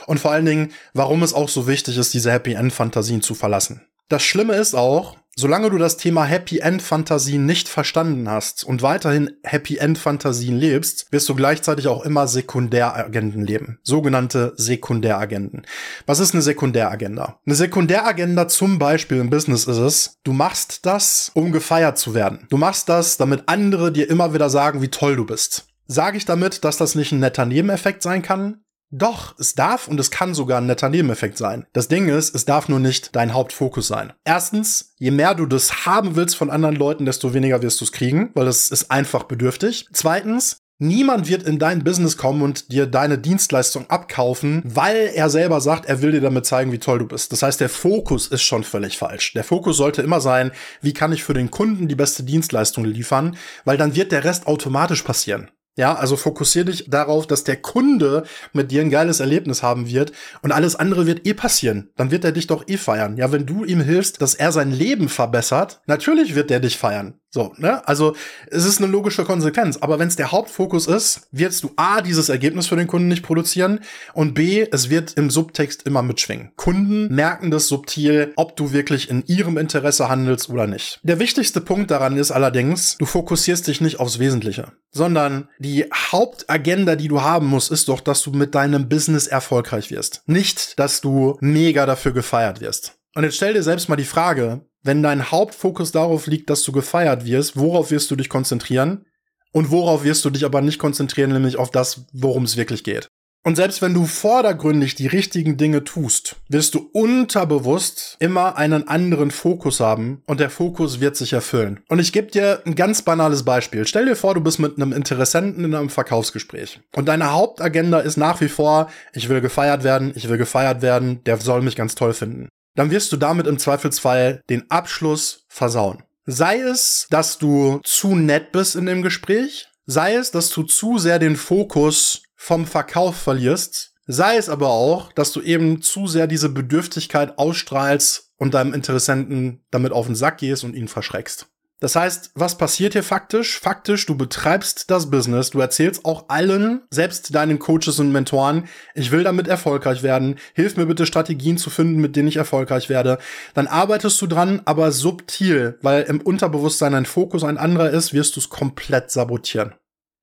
und 0.08 0.22
vor 0.22 0.32
allen 0.32 0.46
Dingen, 0.46 0.72
warum 0.94 1.24
es 1.24 1.34
auch 1.34 1.50
so 1.50 1.68
wichtig 1.68 1.98
ist, 1.98 2.14
diese 2.14 2.32
Happy 2.32 2.54
End-Fantasien 2.54 3.22
zu 3.22 3.36
verlassen. 3.36 3.82
Das 4.10 4.24
Schlimme 4.24 4.56
ist 4.56 4.74
auch, 4.74 5.18
solange 5.36 5.70
du 5.70 5.78
das 5.78 5.98
Thema 5.98 6.24
Happy 6.26 6.58
End 6.58 6.82
Fantasien 6.82 7.46
nicht 7.46 7.70
verstanden 7.70 8.28
hast 8.28 8.64
und 8.64 8.82
weiterhin 8.82 9.30
Happy 9.44 9.78
End 9.78 10.00
Fantasien 10.00 10.58
lebst, 10.58 11.12
wirst 11.12 11.30
du 11.30 11.36
gleichzeitig 11.36 11.88
auch 11.88 12.04
immer 12.04 12.28
Sekundäragenden 12.28 13.46
leben. 13.46 13.78
Sogenannte 13.84 14.54
Sekundäragenden. 14.56 15.68
Was 16.08 16.20
ist 16.20 16.34
eine 16.34 16.42
Sekundäragenda? 16.42 17.40
Eine 17.46 17.54
Sekundäragenda 17.54 18.48
zum 18.48 18.80
Beispiel 18.80 19.20
im 19.20 19.30
Business 19.30 19.66
ist 19.66 19.78
es, 19.78 20.18
du 20.24 20.34
machst 20.34 20.88
das, 20.88 21.30
um 21.36 21.52
gefeiert 21.52 22.00
zu 22.00 22.16
werden. 22.16 22.48
Du 22.50 22.58
machst 22.58 22.90
das, 22.90 23.18
damit 23.18 23.44
andere 23.46 23.92
dir 23.92 24.10
immer 24.10 24.34
wieder 24.34 24.50
sagen, 24.50 24.82
wie 24.82 24.90
toll 24.90 25.18
du 25.18 25.26
bist. 25.28 25.68
Sage 25.86 26.18
ich 26.18 26.26
damit, 26.26 26.64
dass 26.64 26.78
das 26.78 26.96
nicht 26.96 27.12
ein 27.12 27.20
netter 27.20 27.46
Nebeneffekt 27.46 28.02
sein 28.02 28.24
kann? 28.24 28.64
Doch, 28.92 29.38
es 29.38 29.54
darf 29.54 29.88
und 29.88 30.00
es 30.00 30.10
kann 30.10 30.34
sogar 30.34 30.60
ein 30.60 30.66
netter 30.66 30.90
Nebeneffekt 30.90 31.38
sein. 31.38 31.66
Das 31.74 31.88
Ding 31.88 32.10
ist, 32.10 32.34
es 32.34 32.46
darf 32.46 32.70
nur 32.70 32.80
nicht 32.80 33.16
dein 33.16 33.34
Hauptfokus 33.34 33.88
sein. 33.88 34.14
Erstens, 34.26 34.96
je 34.98 35.12
mehr 35.12 35.36
du 35.36 35.46
das 35.46 35.86
haben 35.86 36.16
willst 36.16 36.36
von 36.36 36.50
anderen 36.50 36.76
Leuten, 36.76 37.06
desto 37.06 37.34
weniger 37.34 37.62
wirst 37.62 37.82
du 37.82 37.86
es 37.86 37.92
kriegen, 37.92 38.32
weil 38.34 38.48
es 38.48 38.72
ist 38.72 38.90
einfach 38.90 39.24
bedürftig. 39.24 39.88
Zweitens, 39.94 40.58
Niemand 40.82 41.28
wird 41.28 41.44
in 41.44 41.60
dein 41.60 41.84
Business 41.84 42.16
kommen 42.16 42.42
und 42.42 42.72
dir 42.72 42.88
deine 42.88 43.18
Dienstleistung 43.18 43.90
abkaufen, 43.90 44.62
weil 44.64 45.12
er 45.14 45.30
selber 45.30 45.60
sagt, 45.60 45.88
er 45.88 46.02
will 46.02 46.14
dir 46.14 46.22
damit 46.22 46.46
zeigen, 46.46 46.72
wie 46.72 46.80
toll 46.80 47.00
du 47.00 47.06
bist. 47.06 47.34
Das 47.34 47.44
heißt, 47.44 47.60
der 47.60 47.68
Fokus 47.68 48.28
ist 48.28 48.44
schon 48.44 48.64
völlig 48.64 48.98
falsch. 48.98 49.34
Der 49.34 49.44
Fokus 49.44 49.76
sollte 49.76 50.02
immer 50.02 50.22
sein, 50.22 50.52
wie 50.82 50.94
kann 50.94 51.12
ich 51.12 51.26
für 51.26 51.34
den 51.34 51.52
Kunden 51.52 51.90
die 51.90 51.96
beste 51.96 52.24
Dienstleistung 52.24 52.86
liefern, 52.86 53.36
weil 53.66 53.76
dann 53.76 53.94
wird 53.94 54.14
der 54.14 54.24
Rest 54.24 54.48
automatisch 54.48 55.02
passieren. 55.02 55.52
Ja, 55.80 55.96
also 55.96 56.18
fokussier 56.18 56.66
dich 56.66 56.90
darauf, 56.90 57.26
dass 57.26 57.46
der 57.46 57.56
Kunde 57.56 58.24
mit 58.52 58.70
dir 58.70 58.82
ein 58.82 58.90
geiles 58.90 59.22
Erlebnis 59.22 59.64
haben 59.64 59.88
wird 59.88 60.12
und 60.42 60.52
alles 60.52 60.76
andere 60.76 61.06
wird 61.06 61.26
eh 61.26 61.34
passieren. 61.34 61.90
Dann 61.96 62.12
wird 62.12 62.26
er 62.26 62.34
dich 62.34 62.48
doch 62.48 62.68
eh 62.68 62.76
feiern. 62.76 63.16
Ja, 63.16 63.32
wenn 63.32 63.46
du 63.46 63.64
ihm 63.64 63.80
hilfst, 63.80 64.22
dass 64.22 64.36
er 64.36 64.52
sein 64.52 64.74
Leben 64.74 65.08
verbessert, 65.08 65.80
natürlich 65.86 66.36
wird 66.36 66.52
er 66.52 66.60
dich 66.60 66.78
feiern. 66.78 67.14
So, 67.32 67.54
ne? 67.58 67.88
Also 67.88 68.16
es 68.48 68.66
ist 68.66 68.82
eine 68.82 68.92
logische 68.92 69.24
Konsequenz. 69.24 69.78
Aber 69.78 70.00
wenn 70.00 70.08
es 70.08 70.16
der 70.16 70.32
Hauptfokus 70.32 70.88
ist, 70.88 71.28
wirst 71.32 71.64
du 71.64 71.72
A, 71.76 72.02
dieses 72.02 72.30
Ergebnis 72.30 72.68
für 72.68 72.76
den 72.76 72.88
Kunden 72.88 73.08
nicht 73.08 73.22
produzieren 73.22 73.82
und 74.14 74.34
B, 74.34 74.66
es 74.72 74.90
wird 74.90 75.14
im 75.14 75.30
Subtext 75.30 75.84
immer 75.84 76.02
mitschwingen. 76.02 76.52
Kunden 76.56 77.14
merken 77.14 77.52
das 77.52 77.68
subtil, 77.68 78.34
ob 78.36 78.56
du 78.56 78.72
wirklich 78.72 79.10
in 79.10 79.24
ihrem 79.28 79.58
Interesse 79.58 80.10
handelst 80.10 80.50
oder 80.50 80.66
nicht. 80.66 81.00
Der 81.04 81.20
wichtigste 81.20 81.62
Punkt 81.62 81.92
daran 81.92 82.18
ist 82.18 82.32
allerdings, 82.32 82.98
du 82.98 83.06
fokussierst 83.06 83.68
dich 83.68 83.80
nicht 83.80 84.00
aufs 84.00 84.18
Wesentliche, 84.18 84.72
sondern 84.90 85.50
die 85.60 85.86
Hauptagenda, 85.94 86.96
die 86.96 87.10
du 87.10 87.22
haben 87.22 87.46
musst, 87.46 87.72
ist 87.72 87.90
doch, 87.90 88.00
dass 88.00 88.24
du 88.24 88.32
mit 88.32 88.56
deinem 88.56 88.90
Business 88.90 89.28
erfolgreich 89.28 89.92
wirst. 89.92 90.24
Nicht, 90.26 90.80
dass 90.80 91.02
du 91.02 91.38
mega 91.42 91.86
dafür 91.86 92.12
gefeiert 92.12 92.60
wirst. 92.60 92.96
Und 93.16 93.24
jetzt 93.24 93.36
stell 93.36 93.54
dir 93.54 93.64
selbst 93.64 93.90
mal 93.90 93.96
die 93.96 94.04
Frage, 94.04 94.62
wenn 94.84 95.04
dein 95.04 95.32
Hauptfokus 95.32 95.92
darauf 95.92 96.28
liegt, 96.28 96.50
dass 96.50 96.64
du 96.64 96.72
gefeiert 96.72 97.26
wirst, 97.26 97.58
worauf 97.58 97.92
wirst 97.92 98.10
du 98.12 98.16
dich 98.16 98.30
konzentrieren? 98.30 99.06
Und 99.52 99.72
worauf 99.72 100.04
wirst 100.04 100.24
du 100.26 100.30
dich 100.30 100.46
aber 100.46 100.62
nicht 100.62 100.78
konzentrieren, 100.78 101.34
nämlich 101.34 101.58
auf 101.58 101.72
das, 101.72 102.06
worum 102.14 102.44
es 102.44 102.56
wirklich 102.56 102.84
geht. 102.84 103.10
Und 103.46 103.56
selbst 103.56 103.82
wenn 103.82 103.94
du 103.94 104.06
vordergründig 104.06 104.96
die 104.96 105.08
richtigen 105.08 105.56
Dinge 105.56 105.86
tust, 105.86 106.36
wirst 106.50 106.76
du 106.76 106.90
unterbewusst 106.92 108.18
immer 108.20 108.58
einen 108.58 108.88
anderen 108.90 109.32
Fokus 109.32 109.80
haben 109.80 110.22
und 110.28 110.42
der 110.42 110.50
Fokus 110.50 111.00
wird 111.00 111.16
sich 111.16 111.32
erfüllen. 111.32 111.80
Und 111.88 112.00
ich 112.00 112.12
gebe 112.12 112.28
dir 112.28 112.62
ein 112.66 112.76
ganz 112.76 113.02
banales 113.02 113.44
Beispiel. 113.44 113.88
Stell 113.88 114.06
dir 114.06 114.18
vor, 114.18 114.34
du 114.34 114.42
bist 114.42 114.60
mit 114.60 114.76
einem 114.76 114.92
Interessenten 114.92 115.64
in 115.64 115.74
einem 115.74 115.90
Verkaufsgespräch 115.90 116.82
und 116.94 117.08
deine 117.08 117.32
Hauptagenda 117.32 118.00
ist 118.00 118.18
nach 118.18 118.42
wie 118.42 118.50
vor, 118.50 118.92
ich 119.14 119.30
will 119.30 119.40
gefeiert 119.40 119.86
werden, 119.86 120.12
ich 120.16 120.28
will 120.28 120.38
gefeiert 120.38 120.82
werden, 120.82 121.24
der 121.24 121.38
soll 121.38 121.62
mich 121.62 121.78
ganz 121.78 121.96
toll 121.96 122.14
finden. 122.14 122.50
Dann 122.76 122.92
wirst 122.92 123.12
du 123.12 123.18
damit 123.18 123.48
im 123.48 123.60
Zweifelsfall 123.60 124.42
den 124.50 124.70
Abschluss 124.70 125.46
versauen. 125.48 126.04
Sei 126.26 126.60
es, 126.60 127.08
dass 127.10 127.38
du 127.38 127.80
zu 127.84 128.16
nett 128.16 128.52
bist 128.52 128.76
in 128.76 128.86
dem 128.86 129.02
Gespräch, 129.02 129.68
sei 129.86 130.16
es, 130.16 130.32
dass 130.32 130.50
du 130.50 130.64
zu 130.64 131.00
sehr 131.00 131.18
den 131.20 131.36
Fokus 131.36 132.24
vom 132.36 132.68
Verkauf 132.68 133.16
verlierst, 133.16 133.94
sei 134.06 134.38
es 134.38 134.50
aber 134.50 134.70
auch, 134.70 135.12
dass 135.14 135.32
du 135.32 135.42
eben 135.42 135.82
zu 135.82 136.08
sehr 136.08 136.28
diese 136.28 136.50
Bedürftigkeit 136.50 137.38
ausstrahlst 137.38 138.32
und 138.38 138.54
deinem 138.54 138.74
Interessenten 138.74 139.66
damit 139.72 139.92
auf 139.92 140.06
den 140.06 140.16
Sack 140.16 140.38
gehst 140.40 140.64
und 140.64 140.76
ihn 140.76 140.88
verschreckst. 140.88 141.48
Das 141.82 141.96
heißt, 141.96 142.32
was 142.36 142.58
passiert 142.58 142.94
hier 142.94 143.04
faktisch? 143.04 143.58
Faktisch, 143.58 144.06
du 144.06 144.18
betreibst 144.18 144.92
das 144.92 145.10
Business, 145.10 145.52
du 145.52 145.60
erzählst 145.62 146.04
auch 146.04 146.26
allen, 146.28 146.82
selbst 146.92 147.34
deinen 147.34 147.58
Coaches 147.58 148.00
und 148.00 148.12
Mentoren, 148.12 148.68
ich 148.96 149.12
will 149.12 149.24
damit 149.24 149.48
erfolgreich 149.48 150.04
werden, 150.04 150.36
hilf 150.54 150.76
mir 150.76 150.86
bitte 150.86 151.06
Strategien 151.06 151.58
zu 151.58 151.70
finden, 151.70 152.02
mit 152.02 152.18
denen 152.18 152.28
ich 152.28 152.36
erfolgreich 152.36 152.90
werde. 152.90 153.18
Dann 153.54 153.68
arbeitest 153.68 154.22
du 154.22 154.28
dran, 154.28 154.62
aber 154.66 154.92
subtil, 154.92 155.80
weil 155.82 156.04
im 156.04 156.20
Unterbewusstsein 156.20 156.92
dein 156.92 157.06
Fokus 157.06 157.46
ein 157.46 157.58
anderer 157.58 157.92
ist, 157.92 158.14
wirst 158.14 158.36
du 158.36 158.42
es 158.42 158.50
komplett 158.50 159.10
sabotieren. 159.12 159.74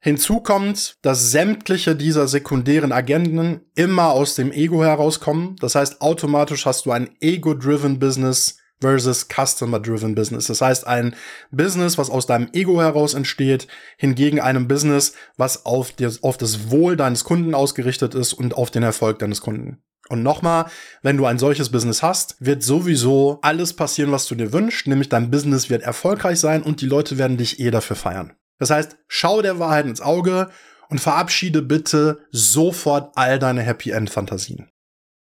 Hinzu 0.01 0.41
kommt, 0.41 0.99
dass 1.03 1.33
sämtliche 1.33 1.97
dieser 1.97 2.29
sekundären 2.29 2.93
Agenten 2.93 3.63
immer 3.75 4.11
aus 4.11 4.35
dem 4.35 4.53
Ego 4.53 4.85
herauskommen. 4.85 5.57
Das 5.59 5.75
heißt, 5.75 6.01
automatisch 6.01 6.67
hast 6.67 6.87
du 6.87 6.93
ein 6.93 7.11
ego-driven 7.21 7.99
Business, 7.99 8.59
versus 8.81 9.29
Customer-Driven 9.29 10.15
Business. 10.15 10.47
Das 10.47 10.61
heißt, 10.61 10.87
ein 10.87 11.15
Business, 11.51 11.99
was 11.99 12.11
aus 12.11 12.27
deinem 12.27 12.49
Ego 12.53 12.81
heraus 12.81 13.15
entsteht, 13.15 13.69
hingegen 13.97 14.41
einem 14.41 14.69
Business, 14.69 15.15
was 15.37 15.67
auf, 15.67 15.93
das, 15.93 16.23
auf 16.23 16.37
das 16.37 16.71
Wohl 16.71 16.97
deines 16.97 17.25
Kunden 17.25 17.55
ausgerichtet 17.55 18.15
ist 18.15 18.33
und 18.33 18.55
auf 18.55 18.71
den 18.71 18.83
Erfolg 18.83 19.19
deines 19.19 19.41
Kunden. 19.41 19.83
Und 20.09 20.23
nochmal, 20.23 20.67
wenn 21.03 21.17
du 21.17 21.27
ein 21.27 21.39
solches 21.39 21.71
Business 21.71 22.03
hast, 22.03 22.37
wird 22.39 22.63
sowieso 22.63 23.39
alles 23.43 23.75
passieren, 23.75 24.13
was 24.13 24.27
du 24.27 24.35
dir 24.35 24.53
wünschst, 24.53 24.87
nämlich 24.87 25.09
dein 25.09 25.31
Business 25.31 25.69
wird 25.69 25.83
erfolgreich 25.83 26.39
sein 26.39 26.63
und 26.63 26.81
die 26.81 26.87
Leute 26.87 27.19
werden 27.19 27.37
dich 27.37 27.59
eh 27.59 27.71
dafür 27.71 27.97
feiern. 27.97 28.35
Das 28.59 28.71
heißt, 28.71 28.97
schau 29.09 29.43
der 29.43 29.59
Wahrheit 29.59 29.87
ins 29.87 30.01
Auge 30.01 30.49
und 30.89 31.01
verabschiede 31.01 31.63
bitte 31.63 32.21
sofort 32.31 33.13
all 33.17 33.39
deine 33.39 33.63
Happy 33.63 33.91
End 33.91 34.09
Fantasien. 34.09 34.71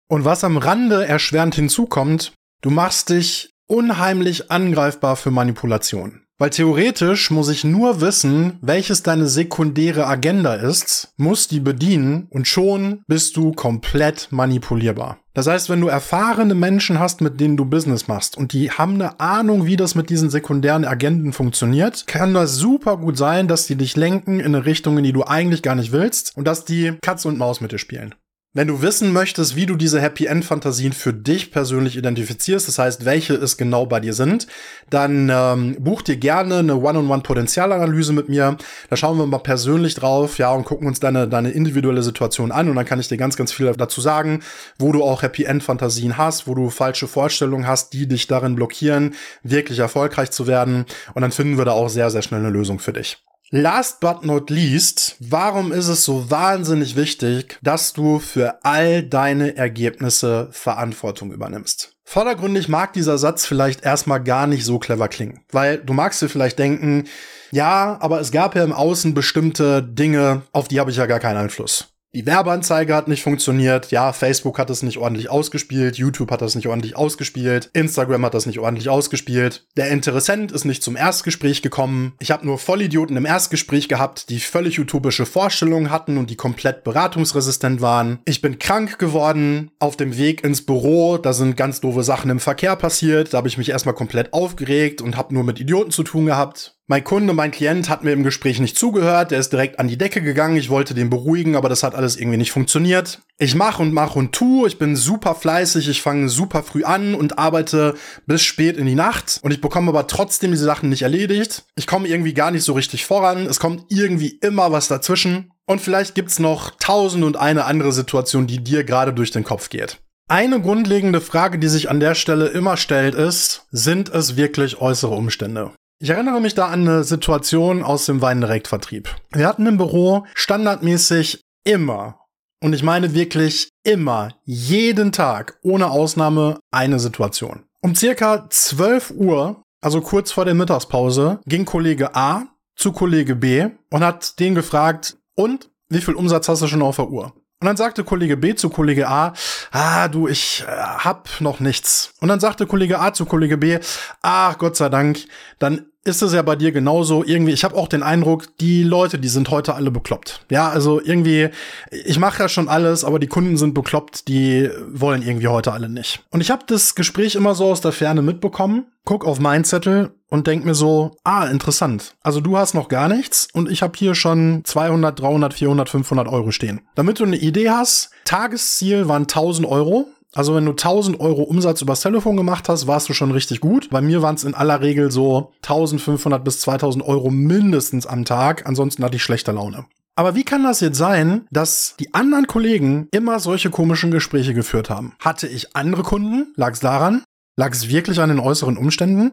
Und 0.09 0.25
was 0.25 0.45
am 0.45 0.59
Rande 0.59 1.07
erschwerend 1.07 1.55
hinzukommt, 1.55 2.35
Du 2.65 2.71
machst 2.71 3.11
dich 3.11 3.51
unheimlich 3.67 4.51
angreifbar 4.51 5.17
für 5.17 5.31
Manipulation. 5.31 6.23
Weil 6.39 6.49
theoretisch 6.49 7.31
muss 7.31 7.51
ich 7.51 7.63
nur 7.63 8.01
wissen, 8.01 8.59
welches 8.63 9.03
deine 9.03 9.27
sekundäre 9.27 10.07
Agenda 10.07 10.55
ist, 10.55 11.13
muss 11.19 11.47
die 11.47 11.61
bedienen 11.61 12.27
und 12.31 12.49
schon 12.49 13.03
bist 13.07 13.37
du 13.37 13.53
komplett 13.53 14.29
manipulierbar. 14.31 15.19
Das 15.35 15.47
heißt, 15.47 15.69
wenn 15.69 15.83
du 15.83 15.89
erfahrene 15.89 16.55
Menschen 16.55 16.99
hast, 16.99 17.21
mit 17.21 17.39
denen 17.39 17.59
du 17.59 17.67
Business 17.67 18.09
machst 18.09 18.35
und 18.35 18.55
die 18.55 18.71
haben 18.71 18.95
eine 18.95 19.21
Ahnung, 19.21 19.67
wie 19.67 19.77
das 19.77 19.95
mit 19.95 20.09
diesen 20.09 20.31
sekundären 20.31 20.87
Agenden 20.87 21.35
funktioniert, 21.35 22.07
kann 22.07 22.33
das 22.33 22.57
super 22.57 22.97
gut 22.97 23.19
sein, 23.19 23.47
dass 23.47 23.67
die 23.67 23.77
dich 23.77 23.95
lenken 23.95 24.41
in 24.41 24.55
eine 24.55 24.65
Richtung, 24.65 24.97
in 24.97 25.05
die 25.05 25.13
du 25.13 25.25
eigentlich 25.25 25.63
gar 25.63 25.75
nicht 25.75 25.93
willst 25.93 26.35
und 26.35 26.49
dass 26.49 26.65
die 26.65 26.95
Katz 27.03 27.27
und 27.27 27.37
Maus 27.37 27.61
mit 27.61 27.73
dir 27.73 27.79
spielen. 27.79 28.15
Wenn 28.57 28.69
du 28.69 28.83
wissen 28.83 29.13
möchtest, 29.13 29.57
wie 29.57 29.67
du 29.67 29.75
diese 29.75 30.01
Happy 30.01 30.27
End 30.27 30.45
Fantasien 30.45 30.93
für 30.93 31.13
dich 31.13 31.51
persönlich 31.51 31.97
identifizierst, 31.97 32.69
das 32.69 32.79
heißt, 32.79 33.05
welche 33.05 33.35
es 33.35 33.57
genau 33.57 33.85
bei 33.85 33.99
dir 33.99 34.15
sind, 34.15 34.47
dann 34.91 35.29
ähm, 35.29 35.77
buch 35.81 36.03
dir 36.03 36.17
gerne 36.17 36.59
eine 36.59 36.77
One-on-One-Potenzialanalyse 36.77 38.13
mit 38.13 38.29
mir. 38.29 38.57
Da 38.91 38.95
schauen 38.95 39.19
wir 39.19 39.27
mal 39.27 39.39
persönlich 39.39 39.97
drauf, 39.97 40.39
ja, 40.39 40.53
und 40.53 40.67
gucken 40.67 40.87
uns 40.87 41.01
deine, 41.01 41.27
deine 41.27 41.51
individuelle 41.51 42.05
Situation 42.05 42.53
an 42.53 42.69
und 42.69 42.77
dann 42.77 42.87
kann 42.87 43.01
ich 43.01 43.09
dir 43.09 43.17
ganz, 43.17 43.37
ganz 43.37 43.53
viel 43.53 43.73
dazu 43.73 44.01
sagen, 44.01 44.39
wo 44.79 44.93
du 44.93 45.03
auch 45.03 45.23
Happy 45.23 45.43
End 45.43 45.65
Fantasien 45.65 46.17
hast, 46.17 46.47
wo 46.47 46.55
du 46.55 46.71
falsche 46.71 47.09
Vorstellungen 47.09 47.67
hast, 47.67 47.93
die 47.93 48.07
dich 48.07 48.29
darin 48.29 48.55
blockieren, 48.55 49.17
wirklich 49.43 49.81
erfolgreich 49.81 50.31
zu 50.31 50.47
werden. 50.47 50.85
Und 51.15 51.23
dann 51.23 51.33
finden 51.33 51.59
wir 51.59 51.65
da 51.65 51.73
auch 51.73 51.89
sehr, 51.89 52.09
sehr 52.09 52.23
schnell 52.23 52.39
eine 52.39 52.51
Lösung 52.51 52.79
für 52.79 52.93
dich. 52.93 53.19
Last 53.57 54.01
but 54.01 54.25
not 54.25 54.51
least, 54.51 55.15
warum 55.21 55.71
ist 55.71 55.87
es 55.87 56.05
so 56.05 56.29
wahnsinnig 56.29 56.97
wichtig, 56.97 57.57
dass 57.63 57.93
du 57.93 58.19
für 58.19 58.59
all 58.65 59.05
deine 59.05 59.57
Ergebnisse 59.57 60.49
Verantwortung 60.51 61.31
übernimmst? 61.31 61.95
Vordergründig 62.03 62.69
mag 62.69 62.95
dieser 62.95 63.17
Satz 63.17 63.47
vielleicht 63.47 63.85
erstmal 63.85 64.21
gar 64.25 64.49
nicht 64.49 64.65
so 64.65 64.81
clever 64.81 65.07
klingen, 65.07 65.45
weil 65.53 65.79
du 65.79 65.93
magst 65.93 66.21
dir 66.21 66.29
vielleicht 66.29 66.59
denken, 66.59 67.05
ja, 67.53 67.97
aber 68.01 68.19
es 68.19 68.33
gab 68.33 68.57
ja 68.57 68.65
im 68.65 68.73
Außen 68.73 69.15
bestimmte 69.15 69.85
Dinge, 69.85 70.43
auf 70.51 70.67
die 70.67 70.81
habe 70.81 70.91
ich 70.91 70.97
ja 70.97 71.07
gar 71.07 71.21
keinen 71.21 71.37
Einfluss. 71.37 71.94
Die 72.15 72.27
Werbeanzeige 72.27 72.95
hat 72.95 73.09
nicht 73.09 73.25
funktioniert. 73.25 73.91
Ja, 73.91 74.13
Facebook 74.13 74.61
hat 74.61 74.71
es 74.71 74.85
nicht 74.85 74.99
ordentlich 74.99 75.31
ausgespielt. 75.31 75.97
YouTube 75.97 76.31
hat 76.31 76.43
das 76.43 76.55
nicht 76.55 76.69
ordentlich 76.69 76.97
ausgespielt. 76.97 77.71
Instagram 77.73 78.25
hat 78.25 78.35
das 78.35 78.47
nicht 78.47 78.61
ordentlich 78.61 78.89
ausgespielt. 78.89 79.67
Der 79.77 79.89
Interessent 79.89 80.53
ist 80.53 80.65
nicht 80.65 80.85
zum 80.85 80.95
Erstgespräch 80.95 81.61
gekommen. 81.61 82.13
Ich 82.21 82.31
habe 82.31 82.47
nur 82.47 82.59
Vollidioten 82.59 83.17
im 83.17 83.27
Erstgespräch 83.27 83.89
gehabt, 83.89 84.31
die 84.31 84.39
völlig 84.39 84.79
utopische 84.79 85.27
Vorstellungen 85.27 85.91
hatten 85.91 86.17
und 86.17 86.31
die 86.31 86.37
komplett 86.37 86.85
beratungsresistent 86.85 87.81
waren. 87.81 88.21
Ich 88.27 88.41
bin 88.41 88.61
krank 88.61 89.01
geworden 89.01 89.73
auf 89.81 89.97
dem 89.97 90.17
Weg 90.17 90.45
ins 90.45 90.65
Büro. 90.65 91.19
Da 91.19 91.33
sind 91.33 91.57
ganz 91.57 91.81
doofe 91.81 92.05
Sachen 92.05 92.31
im 92.31 92.39
Verkehr 92.39 92.77
passiert. 92.77 93.35
Da 93.35 93.39
habe 93.39 93.49
ich 93.49 93.59
mich 93.59 93.71
erstmal 93.71 93.97
komplett 93.97 94.33
aufgeregt 94.33 95.03
und 95.03 95.17
habe 95.17 95.35
nur 95.35 95.43
mit 95.43 95.59
Idioten 95.59 95.91
zu 95.91 96.05
tun 96.05 96.27
gehabt. 96.27 96.74
Mein 96.87 97.03
Kunde, 97.03 97.33
mein 97.33 97.51
Klient 97.51 97.89
hat 97.89 98.05
mir 98.05 98.13
im 98.13 98.25
Gespräch 98.25 98.61
nicht 98.61 98.77
zugehört, 98.77 99.31
der 99.31 99.39
ist 99.39 99.55
direkt 99.55 99.79
an 99.79 99.89
die 99.89 99.97
Decke 99.97 100.21
gegangen, 100.21 100.59
ich 100.59 100.69
wollte 100.69 100.93
den 100.93 101.09
beruhigen, 101.09 101.57
aber 101.57 101.71
das 101.71 101.83
hat 101.83 101.95
alles 101.95 102.19
irgendwie 102.19 102.37
nicht 102.37 102.53
funktioniert. 102.53 103.23
Ich 103.39 103.55
mache 103.55 103.81
und 103.81 103.95
mache 103.95 104.19
und 104.19 104.33
tu, 104.33 104.67
ich 104.67 104.77
bin 104.77 104.95
super 104.95 105.35
fleißig, 105.35 105.89
ich 105.89 106.03
fange 106.03 106.29
super 106.29 106.63
früh 106.63 106.85
an 106.85 107.15
und 107.15 107.39
arbeite 107.39 107.95
bis 108.27 108.43
spät 108.43 108.77
in 108.77 108.85
die 108.85 108.95
Nacht 108.95 109.41
und 109.43 109.51
ich 109.51 109.63
bekomme 109.63 109.89
aber 109.89 110.07
trotzdem 110.09 110.51
diese 110.51 110.67
Sachen 110.67 110.91
nicht 110.91 111.01
erledigt. 111.01 111.65
Ich 111.75 111.87
komme 111.87 112.07
irgendwie 112.07 112.35
gar 112.35 112.51
nicht 112.51 112.65
so 112.65 112.75
richtig 112.75 113.07
voran, 113.07 113.47
es 113.47 113.61
kommt 113.61 113.87
irgendwie 113.89 114.39
immer 114.43 114.71
was 114.71 114.87
dazwischen 114.87 115.53
und 115.65 115.81
vielleicht 115.81 116.15
gibt's 116.15 116.39
noch 116.39 116.73
tausend 116.79 117.25
und 117.25 117.39
eine 117.39 117.65
andere 117.65 117.93
Situation, 117.93 118.47
die 118.47 118.63
dir 118.63 118.85
gerade 118.85 119.15
durch 119.15 119.31
den 119.31 119.45
Kopf 119.45 119.71
geht. 119.71 120.03
Eine 120.29 120.61
grundlegende 120.61 121.23
Frage, 121.23 121.59
die 121.59 121.69
sich 121.69 121.89
an 121.89 122.01
der 122.01 122.15
Stelle 122.15 122.49
immer 122.49 122.77
stellt, 122.77 123.15
ist, 123.15 123.67
sind 123.71 124.11
es 124.11 124.37
wirklich 124.37 124.83
äußere 124.83 125.15
Umstände? 125.15 125.71
Ich 126.01 126.11
erinnere 126.11 126.41
mich 126.41 126.55
da 126.55 126.67
an 126.67 126.81
eine 126.81 127.05
Situation 127.05 127.83
aus 127.83 128.07
dem 128.07 128.21
Weindirektvertrieb. 128.21 129.15
Wir 129.33 129.47
hatten 129.47 129.67
im 129.67 129.77
Büro 129.77 130.27
standardmäßig 130.35 131.41
immer, 131.65 132.19
und 132.61 132.73
ich 132.73 132.83
meine 132.83 133.15
wirklich 133.15 133.69
immer, 133.85 134.35
jeden 134.45 135.13
Tag, 135.13 135.59
ohne 135.63 135.91
Ausnahme, 135.91 136.59
eine 136.73 136.99
Situation. 136.99 137.63
Um 137.81 137.95
circa 137.95 138.51
12 138.51 139.13
Uhr, 139.13 139.63
also 139.81 140.01
kurz 140.01 140.33
vor 140.33 140.45
der 140.45 140.55
Mittagspause, 140.55 141.41
ging 141.47 141.65
Kollege 141.65 142.15
A 142.17 142.49
zu 142.75 142.93
Kollege 142.93 143.37
B 143.37 143.69
und 143.91 144.03
hat 144.03 144.41
den 144.41 144.55
gefragt, 144.55 145.17
und 145.37 145.71
wie 145.89 146.01
viel 146.01 146.15
Umsatz 146.15 146.49
hast 146.49 146.63
du 146.63 146.67
schon 146.67 146.83
auf 146.83 146.97
der 146.97 147.09
Uhr? 147.09 147.33
Und 147.65 147.69
dann 147.69 147.79
sagte 147.79 148.05
Kollege 148.05 148.37
B 148.37 148.55
zu 148.55 148.69
Kollege 148.69 149.09
A, 149.09 149.33
ah, 149.71 150.09
du, 150.09 150.29
ich 150.29 150.67
äh, 150.69 150.71
hab 150.71 151.41
noch 151.41 151.61
nichts. 151.61 152.13
Und 152.21 152.29
dann 152.29 152.39
sagte 152.39 152.67
Kollege 152.67 153.01
A 153.01 153.15
zu 153.15 153.25
Kollege 153.25 153.57
B, 153.57 153.79
ach, 154.21 154.59
Gott 154.59 154.77
sei 154.77 154.91
Dank, 154.91 155.21
dann 155.59 155.87
ist 156.05 156.23
es 156.23 156.33
ja 156.35 156.43
bei 156.43 156.55
dir 156.55 156.71
genauso. 156.71 157.25
Irgendwie, 157.25 157.53
ich 157.53 157.65
habe 157.65 157.77
auch 157.77 157.89
den 157.89 158.03
Eindruck, 158.03 158.57
die 158.59 158.83
Leute, 158.83 159.19
die 159.19 159.29
sind 159.29 159.51
heute 159.51 159.75
alle 159.75 159.91
bekloppt. 159.91 160.45
Ja, 160.51 160.69
also 160.69 161.01
irgendwie, 161.03 161.49
ich 161.91 162.19
mache 162.19 162.43
ja 162.43 162.49
schon 162.49 162.69
alles, 162.69 163.05
aber 163.05 163.19
die 163.19 163.27
Kunden 163.27 163.57
sind 163.57 163.75
bekloppt, 163.75 164.29
die 164.29 164.71
wollen 164.89 165.23
irgendwie 165.23 165.49
heute 165.49 165.73
alle 165.73 165.89
nicht. 165.89 166.23
Und 166.31 166.43
ich 166.43 166.51
habe 166.51 166.65
das 166.67 166.95
Gespräch 166.95 167.35
immer 167.35 167.55
so 167.55 167.71
aus 167.71 167.81
der 167.81 167.93
Ferne 167.93 168.21
mitbekommen, 168.21 168.87
guck 169.05 169.25
auf 169.25 169.41
meinen 169.41 169.65
Zettel 169.65 170.13
und 170.29 170.47
denk 170.47 170.65
mir 170.65 170.75
so, 170.75 171.17
ah, 171.25 171.47
interessant. 171.47 172.15
Also 172.23 172.41
du 172.41 172.59
hast 172.59 172.75
noch 172.75 172.89
gar 172.89 173.09
nichts 173.09 173.49
und 173.53 173.71
ich 173.71 173.83
habe 173.83 173.93
hier 173.97 174.15
schon 174.15 174.63
200, 174.65 175.19
300, 175.21 175.55
400, 175.55 175.89
500 175.89 176.29
Euro 176.29 176.51
stehen. 176.51 176.81
Damit 176.97 177.21
du 177.21 177.25
eine 177.25 177.37
Idee 177.37 177.71
hast, 177.71 178.11
Tagesziel 178.25 179.09
waren 179.09 179.23
1000 179.23 179.67
Euro 179.67 180.09
also 180.35 180.55
wenn 180.55 180.65
du 180.65 180.73
1000 180.73 181.21
Euro 181.21 181.43
Umsatz 181.43 181.81
übers 181.83 182.01
Telefon 182.01 182.37
gemacht 182.37 182.69
hast, 182.69 182.87
warst 182.87 183.09
du 183.09 183.13
schon 183.13 183.31
richtig 183.31 183.61
gut. 183.61 183.91
Bei 183.91 184.01
mir 184.01 184.23
waren 184.23 184.35
es 184.35 184.45
in 184.45 184.55
aller 184.55 184.81
Regel 184.81 185.11
so 185.11 185.53
1500 185.63 186.45
bis 186.45 186.61
2000 186.61 187.05
Euro 187.05 187.31
mindestens 187.31 188.07
am 188.07 188.25
Tag. 188.25 188.67
Ansonsten 188.67 189.05
hatte 189.05 189.17
ich 189.17 189.23
schlechte 189.23 189.53
Laune. 189.53 189.87
Aber 190.17 190.35
wie 190.35 190.45
kann 190.45 190.63
das 190.63 190.81
jetzt 190.81 190.99
sein, 190.99 191.47
dass 191.51 191.97
die 191.99 192.15
anderen 192.15 192.47
Kollegen 192.47 193.09
immer 193.11 193.41
solche 193.41 193.71
komischen 193.71 194.11
Gespräche 194.11 194.55
geführt 194.55 194.91
haben? 194.91 195.15
Hatte 195.19 195.49
ich 195.49 195.75
andere 195.77 196.03
Kunden? 196.03 196.53
Lag 196.57 196.73
es 196.73 196.81
daran? 196.81 197.25
Lag 197.57 197.73
es 197.73 197.89
wirklich 197.89 198.21
an 198.21 198.29
den 198.29 198.41
äußeren 198.41 198.77
Umständen? 198.77 199.31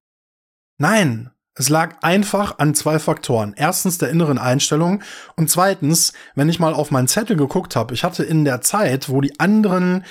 Nein, 0.80 1.30
es 1.54 1.70
lag 1.70 1.98
einfach 2.02 2.60
an 2.60 2.74
zwei 2.74 2.98
Faktoren. 2.98 3.54
Erstens 3.56 3.98
der 3.98 4.10
inneren 4.10 4.38
Einstellung 4.38 5.04
und 5.36 5.50
zweitens, 5.50 6.14
wenn 6.34 6.50
ich 6.50 6.60
mal 6.60 6.74
auf 6.74 6.92
meinen 6.92 7.08
Zettel 7.08 7.36
geguckt 7.36 7.76
habe, 7.76 7.94
ich 7.94 8.04
hatte 8.04 8.24
in 8.24 8.46
der 8.46 8.62
Zeit, 8.62 9.10
wo 9.10 9.22
die 9.22 9.40
anderen 9.40 10.04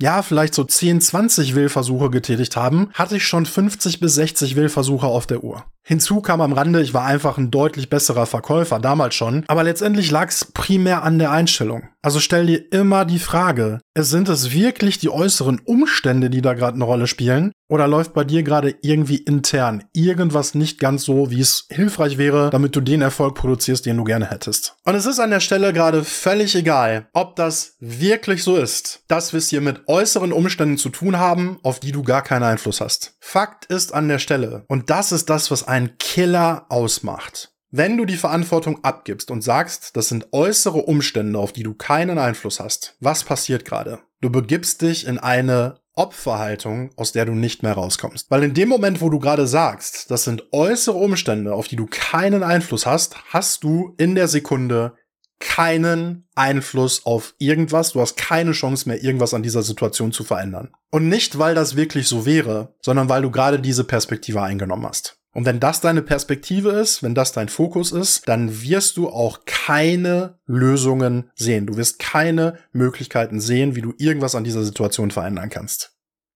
ja, 0.00 0.22
vielleicht 0.22 0.54
so 0.54 0.64
10, 0.64 1.00
20 1.00 1.54
Wählversuche 1.54 2.10
getätigt 2.10 2.56
haben, 2.56 2.90
hatte 2.94 3.16
ich 3.16 3.26
schon 3.26 3.46
50 3.46 4.00
bis 4.00 4.14
60 4.14 4.56
Wählversuche 4.56 5.06
auf 5.06 5.26
der 5.26 5.42
Uhr. 5.42 5.64
Hinzu 5.88 6.20
kam 6.20 6.42
am 6.42 6.52
Rande, 6.52 6.82
ich 6.82 6.92
war 6.92 7.06
einfach 7.06 7.38
ein 7.38 7.50
deutlich 7.50 7.88
besserer 7.88 8.26
Verkäufer, 8.26 8.78
damals 8.78 9.14
schon, 9.14 9.44
aber 9.48 9.64
letztendlich 9.64 10.10
lag 10.10 10.28
es 10.28 10.44
primär 10.44 11.02
an 11.02 11.18
der 11.18 11.30
Einstellung. 11.30 11.88
Also 12.02 12.20
stell 12.20 12.46
dir 12.46 12.72
immer 12.72 13.04
die 13.04 13.18
Frage, 13.18 13.80
sind 13.98 14.28
es 14.28 14.52
wirklich 14.52 14.98
die 14.98 15.10
äußeren 15.10 15.60
Umstände, 15.64 16.30
die 16.30 16.42
da 16.42 16.54
gerade 16.54 16.74
eine 16.74 16.84
Rolle 16.84 17.06
spielen? 17.06 17.52
Oder 17.70 17.86
läuft 17.86 18.14
bei 18.14 18.24
dir 18.24 18.42
gerade 18.42 18.76
irgendwie 18.82 19.16
intern 19.16 19.84
irgendwas 19.92 20.54
nicht 20.54 20.78
ganz 20.78 21.04
so, 21.04 21.30
wie 21.30 21.40
es 21.40 21.66
hilfreich 21.70 22.16
wäre, 22.16 22.48
damit 22.50 22.74
du 22.76 22.80
den 22.80 23.02
Erfolg 23.02 23.34
produzierst, 23.34 23.84
den 23.84 23.98
du 23.98 24.04
gerne 24.04 24.30
hättest? 24.30 24.76
Und 24.84 24.94
es 24.94 25.04
ist 25.04 25.18
an 25.18 25.30
der 25.30 25.40
Stelle 25.40 25.72
gerade 25.72 26.04
völlig 26.04 26.54
egal, 26.54 27.08
ob 27.12 27.36
das 27.36 27.76
wirklich 27.80 28.42
so 28.42 28.56
ist, 28.56 29.00
dass 29.08 29.32
wir 29.32 29.38
es 29.38 29.48
hier 29.48 29.60
mit 29.60 29.87
äußeren 29.88 30.32
Umständen 30.32 30.78
zu 30.78 30.90
tun 30.90 31.18
haben, 31.18 31.58
auf 31.62 31.80
die 31.80 31.92
du 31.92 32.02
gar 32.02 32.22
keinen 32.22 32.44
Einfluss 32.44 32.80
hast. 32.80 33.16
Fakt 33.20 33.64
ist 33.66 33.94
an 33.94 34.08
der 34.08 34.18
Stelle, 34.18 34.64
und 34.68 34.90
das 34.90 35.12
ist 35.12 35.30
das, 35.30 35.50
was 35.50 35.66
einen 35.66 35.98
Killer 35.98 36.66
ausmacht. 36.68 37.52
Wenn 37.70 37.96
du 37.98 38.06
die 38.06 38.16
Verantwortung 38.16 38.82
abgibst 38.82 39.30
und 39.30 39.42
sagst, 39.42 39.96
das 39.96 40.08
sind 40.08 40.28
äußere 40.32 40.78
Umstände, 40.78 41.38
auf 41.38 41.52
die 41.52 41.62
du 41.62 41.74
keinen 41.74 42.18
Einfluss 42.18 42.60
hast, 42.60 42.96
was 43.00 43.24
passiert 43.24 43.64
gerade? 43.64 43.98
Du 44.20 44.30
begibst 44.30 44.80
dich 44.80 45.06
in 45.06 45.18
eine 45.18 45.80
Opferhaltung, 45.98 46.90
aus 46.96 47.12
der 47.12 47.26
du 47.26 47.32
nicht 47.32 47.62
mehr 47.62 47.72
rauskommst. 47.72 48.30
Weil 48.30 48.44
in 48.44 48.54
dem 48.54 48.68
Moment, 48.68 49.00
wo 49.00 49.10
du 49.10 49.18
gerade 49.18 49.46
sagst, 49.46 50.10
das 50.10 50.24
sind 50.24 50.44
äußere 50.52 50.96
Umstände, 50.96 51.52
auf 51.52 51.68
die 51.68 51.76
du 51.76 51.86
keinen 51.86 52.42
Einfluss 52.42 52.86
hast, 52.86 53.16
hast 53.32 53.64
du 53.64 53.94
in 53.98 54.14
der 54.14 54.28
Sekunde 54.28 54.94
keinen 55.40 56.26
Einfluss 56.34 57.06
auf 57.06 57.34
irgendwas. 57.38 57.92
Du 57.92 58.00
hast 58.00 58.16
keine 58.16 58.52
Chance 58.52 58.88
mehr, 58.88 59.02
irgendwas 59.02 59.34
an 59.34 59.42
dieser 59.42 59.62
Situation 59.62 60.12
zu 60.12 60.24
verändern. 60.24 60.70
Und 60.90 61.08
nicht, 61.08 61.38
weil 61.38 61.54
das 61.54 61.76
wirklich 61.76 62.08
so 62.08 62.26
wäre, 62.26 62.74
sondern 62.80 63.08
weil 63.08 63.22
du 63.22 63.30
gerade 63.30 63.60
diese 63.60 63.84
Perspektive 63.84 64.42
eingenommen 64.42 64.86
hast. 64.86 65.18
Und 65.32 65.44
wenn 65.44 65.60
das 65.60 65.80
deine 65.80 66.02
Perspektive 66.02 66.70
ist, 66.70 67.02
wenn 67.02 67.14
das 67.14 67.32
dein 67.32 67.48
Fokus 67.48 67.92
ist, 67.92 68.26
dann 68.28 68.62
wirst 68.62 68.96
du 68.96 69.08
auch 69.08 69.40
keine 69.44 70.38
Lösungen 70.46 71.30
sehen. 71.36 71.66
Du 71.66 71.76
wirst 71.76 71.98
keine 71.98 72.58
Möglichkeiten 72.72 73.40
sehen, 73.40 73.76
wie 73.76 73.82
du 73.82 73.92
irgendwas 73.98 74.34
an 74.34 74.44
dieser 74.44 74.64
Situation 74.64 75.10
verändern 75.10 75.50
kannst. 75.50 75.92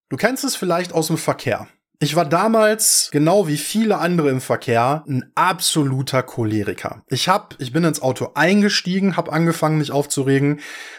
Du 0.08 0.16
kennst 0.16 0.44
es 0.44 0.56
vielleicht 0.56 0.92
aus 0.92 1.06
dem 1.06 1.16
Verkehr. 1.16 1.68
Ich 2.02 2.16
war 2.16 2.24
damals, 2.24 3.10
genau 3.12 3.46
wie 3.46 3.56
viele 3.56 3.98
andere 3.98 4.28
im 4.30 4.40
Verkehr, 4.40 5.04
ein 5.06 5.30
absoluter 5.36 6.24
Choleriker. 6.24 7.04
Ich 7.06 7.28
hab, 7.28 7.54
ich 7.60 7.72
bin 7.72 7.84
ins 7.84 8.02
Auto 8.02 8.30
eingestiegen, 8.34 9.16
hab 9.16 9.32
angefangen, 9.32 9.78
mich 9.78 9.92
aufzuregen, 9.92 10.58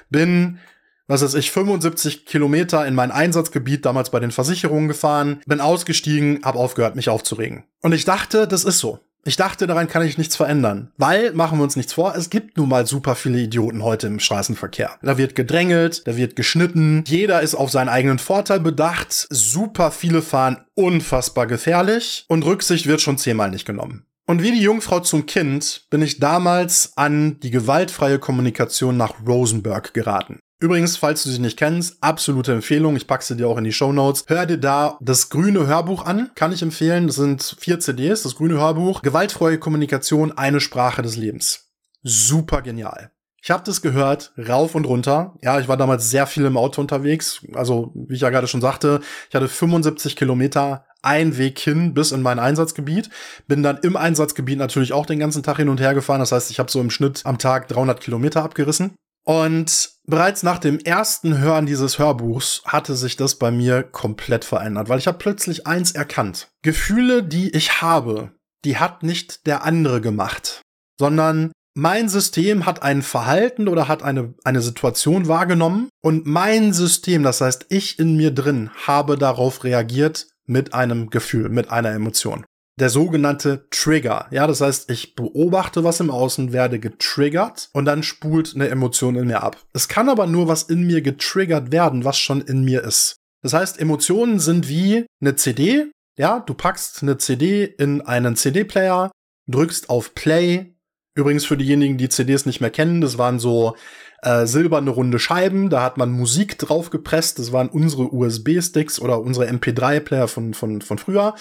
bin 0.10 0.60
was 1.08 1.22
weiß 1.22 1.34
ich, 1.34 1.52
75 1.52 2.26
Kilometer 2.26 2.88
in 2.88 2.96
mein 2.96 3.12
Einsatzgebiet 3.12 3.86
damals 3.86 4.12
bei 4.12 4.22
den 4.22 4.32
Versicherungen 4.32 4.88
gefahren, 4.88 5.42
bin 5.46 5.60
ausgestiegen, 5.60 6.40
hab 6.44 6.56
aufgehört, 6.56 6.96
mich 6.96 7.10
aufzuregen. 7.10 7.66
Und 7.82 7.92
ich 7.92 8.06
dachte, 8.06 8.48
das 8.48 8.64
ist 8.64 8.80
so. 8.80 9.02
Ich 9.26 9.38
dachte, 9.38 9.68
daran 9.68 9.88
kann 9.88 10.06
ich 10.06 10.18
nichts 10.18 10.36
verändern. 10.36 10.92
Weil, 10.98 11.32
machen 11.32 11.58
wir 11.58 11.64
uns 11.64 11.78
nichts 11.78 11.94
vor, 11.94 12.14
es 12.16 12.30
gibt 12.30 12.58
nun 12.58 12.68
mal 12.68 12.86
super 12.86 13.16
viele 13.16 13.40
Idioten 13.40 13.82
heute 13.82 14.08
im 14.08 14.20
Straßenverkehr. 14.20 14.98
Da 15.02 15.18
wird 15.18 15.36
gedrängelt, 15.36 16.06
da 16.06 16.18
wird 16.18 16.36
geschnitten, 16.36 17.06
jeder 17.08 17.42
ist 17.42 17.56
auf 17.56 17.72
seinen 17.72 17.88
eigenen 17.88 18.20
Vorteil 18.20 18.60
bedacht, 18.60 19.28
super 19.30 19.92
viele 19.92 20.22
fahren 20.22 20.66
unfassbar 20.76 21.48
gefährlich 21.48 22.26
und 22.28 22.44
Rücksicht 22.44 22.86
wird 22.86 23.00
schon 23.00 23.18
zehnmal 23.18 23.50
nicht 23.50 23.66
genommen. 23.66 24.06
Und 24.26 24.42
wie 24.42 24.52
die 24.52 24.62
Jungfrau 24.62 25.02
zum 25.02 25.26
Kind 25.26 25.86
bin 25.90 26.02
ich 26.02 26.20
damals 26.20 26.94
an 26.96 27.40
die 27.42 27.52
gewaltfreie 27.52 28.20
Kommunikation 28.20 28.96
nach 28.96 29.16
Rosenberg 29.28 29.94
geraten. 29.94 30.40
Übrigens, 30.60 30.96
falls 30.96 31.24
du 31.24 31.30
sie 31.30 31.40
nicht 31.40 31.58
kennst, 31.58 32.02
absolute 32.02 32.54
Empfehlung. 32.54 32.96
Ich 32.96 33.08
packe 33.08 33.26
sie 33.26 33.36
dir 33.36 33.50
auch 33.50 33.58
in 33.58 33.66
die 33.66 33.74
Show 33.74 33.92
Notes. 33.92 34.24
Hör 34.28 34.46
dir 34.46 34.58
da 34.58 34.98
das 35.02 35.30
grüne 35.30 35.68
Hörbuch 35.68 36.06
an. 36.06 36.32
Kann 36.36 36.54
ich 36.54 36.62
empfehlen. 36.62 37.08
Das 37.08 37.18
sind 37.18 37.58
vier 37.60 37.80
CDs, 37.80 38.24
das 38.24 38.36
grüne 38.36 38.56
Hörbuch. 38.56 39.02
Gewaltfreie 39.02 39.58
Kommunikation, 39.58 40.32
eine 40.32 40.62
Sprache 40.62 41.02
des 41.02 41.18
Lebens. 41.18 41.70
Super 42.02 42.62
genial. 42.62 43.12
Ich 43.42 43.52
habe 43.52 43.64
das 43.66 43.82
gehört, 43.82 44.32
rauf 44.38 44.74
und 44.74 44.86
runter. 44.86 45.34
Ja, 45.42 45.60
ich 45.60 45.68
war 45.68 45.76
damals 45.76 46.10
sehr 46.10 46.28
viel 46.28 46.46
im 46.46 46.56
Auto 46.56 46.80
unterwegs. 46.80 47.46
Also, 47.56 47.92
wie 47.94 48.16
ich 48.16 48.22
ja 48.22 48.30
gerade 48.30 48.48
schon 48.48 48.62
sagte, 48.62 49.02
ich 49.28 49.36
hatte 49.36 49.50
75 49.50 50.16
Kilometer 50.16 50.86
ein 51.02 51.38
Weg 51.38 51.60
hin 51.60 51.94
bis 51.94 52.14
in 52.14 52.22
mein 52.22 52.40
Einsatzgebiet. 52.40 53.10
Bin 53.46 53.62
dann 53.62 53.80
im 53.80 53.98
Einsatzgebiet 53.98 54.58
natürlich 54.58 54.94
auch 54.94 55.06
den 55.06 55.20
ganzen 55.20 55.44
Tag 55.44 55.58
hin 55.58 55.68
und 55.68 55.82
her 55.82 55.94
gefahren. 55.94 56.22
Das 56.22 56.32
heißt, 56.32 56.52
ich 56.52 56.60
habe 56.60 56.72
so 56.72 56.80
im 56.80 56.90
Schnitt 56.90 57.26
am 57.26 57.38
Tag 57.38 57.68
300 57.68 58.00
Kilometer 58.00 58.44
abgerissen. 58.44 58.96
Und 59.26 59.92
bereits 60.06 60.44
nach 60.44 60.60
dem 60.60 60.80
ersten 60.80 61.38
Hören 61.38 61.66
dieses 61.66 61.98
Hörbuchs 61.98 62.62
hatte 62.66 62.96
sich 62.96 63.16
das 63.16 63.36
bei 63.36 63.52
mir 63.52 63.84
komplett 63.84 64.44
verändert, 64.44 64.90
weil 64.90 65.00
ich 65.00 65.08
habe 65.08 65.18
plötzlich 65.18 65.66
eins 65.66 65.92
erkannt. 65.92 66.50
Gefühle, 66.62 67.24
die 67.24 67.56
ich 67.56 67.82
habe, 67.82 68.32
die 68.66 68.78
hat 68.78 69.04
nicht 69.04 69.48
der 69.48 69.64
andere 69.64 70.02
gemacht, 70.02 70.62
sondern 71.00 71.52
mein 71.76 72.08
System 72.10 72.66
hat 72.66 72.84
ein 72.84 73.02
Verhalten 73.02 73.68
oder 73.68 73.88
hat 73.88 74.04
eine, 74.04 74.36
eine 74.44 74.62
Situation 74.62 75.28
wahrgenommen 75.28 75.90
und 76.04 76.28
mein 76.28 76.74
System, 76.74 77.24
das 77.24 77.42
heißt 77.42 77.66
ich 77.70 77.98
in 77.98 78.16
mir 78.16 78.32
drin, 78.32 78.70
habe 78.86 79.18
darauf 79.18 79.64
reagiert 79.64 80.28
mit 80.46 80.74
einem 80.74 81.10
Gefühl, 81.10 81.50
mit 81.50 81.72
einer 81.72 81.92
Emotion 81.92 82.46
der 82.80 82.90
sogenannte 82.90 83.68
Trigger. 83.70 84.28
Ja, 84.32 84.48
das 84.48 84.62
heißt, 84.62 84.90
ich 84.90 85.16
beobachte 85.16 85.84
was 85.84 86.00
im 86.00 86.10
Außen, 86.10 86.54
werde 86.54 86.80
getriggert 86.80 87.70
und 87.74 87.86
dann 87.86 88.04
spult 88.04 88.54
eine 88.56 88.70
Emotion 88.70 89.16
in 89.16 89.28
mir 89.28 89.44
ab. 89.44 89.58
Es 89.74 89.88
kann 89.88 90.10
aber 90.10 90.26
nur 90.26 90.48
was 90.48 90.64
in 90.64 90.84
mir 90.88 91.02
getriggert 91.02 91.72
werden, 91.72 92.04
was 92.04 92.18
schon 92.18 92.42
in 92.42 92.64
mir 92.64 92.84
ist. 92.84 93.18
Das 93.44 93.54
heißt, 93.54 93.80
Emotionen 93.80 94.40
sind 94.40 94.70
wie 94.70 95.06
eine 95.22 95.36
CD. 95.36 95.92
Ja, 96.18 96.40
du 96.40 96.54
packst 96.54 97.04
eine 97.04 97.18
CD 97.18 97.66
in 97.66 98.02
einen 98.02 98.36
CD-Player, 98.36 99.12
drückst 99.48 99.90
auf 99.90 100.16
Play. 100.16 100.74
Übrigens 101.16 101.46
für 101.46 101.58
diejenigen, 101.58 101.98
die 101.98 102.10
CDs 102.10 102.46
nicht 102.46 102.62
mehr 102.62 102.72
kennen, 102.72 103.02
das 103.02 103.20
waren 103.20 103.38
so 103.38 103.76
äh, 104.24 104.48
silberne 104.48 104.90
runde 104.90 105.20
Scheiben, 105.20 105.70
da 105.70 105.84
hat 105.84 105.98
man 105.98 106.12
Musik 106.12 106.58
drauf 106.58 106.90
gepresst, 106.90 107.38
das 107.38 107.52
waren 107.52 107.70
unsere 107.70 108.12
USB-Sticks 108.12 109.00
oder 109.00 109.20
unsere 109.20 109.48
MP3-Player 109.48 110.28
von, 110.28 110.54
von, 110.56 110.82
von 110.82 110.98
früher. 110.98 111.36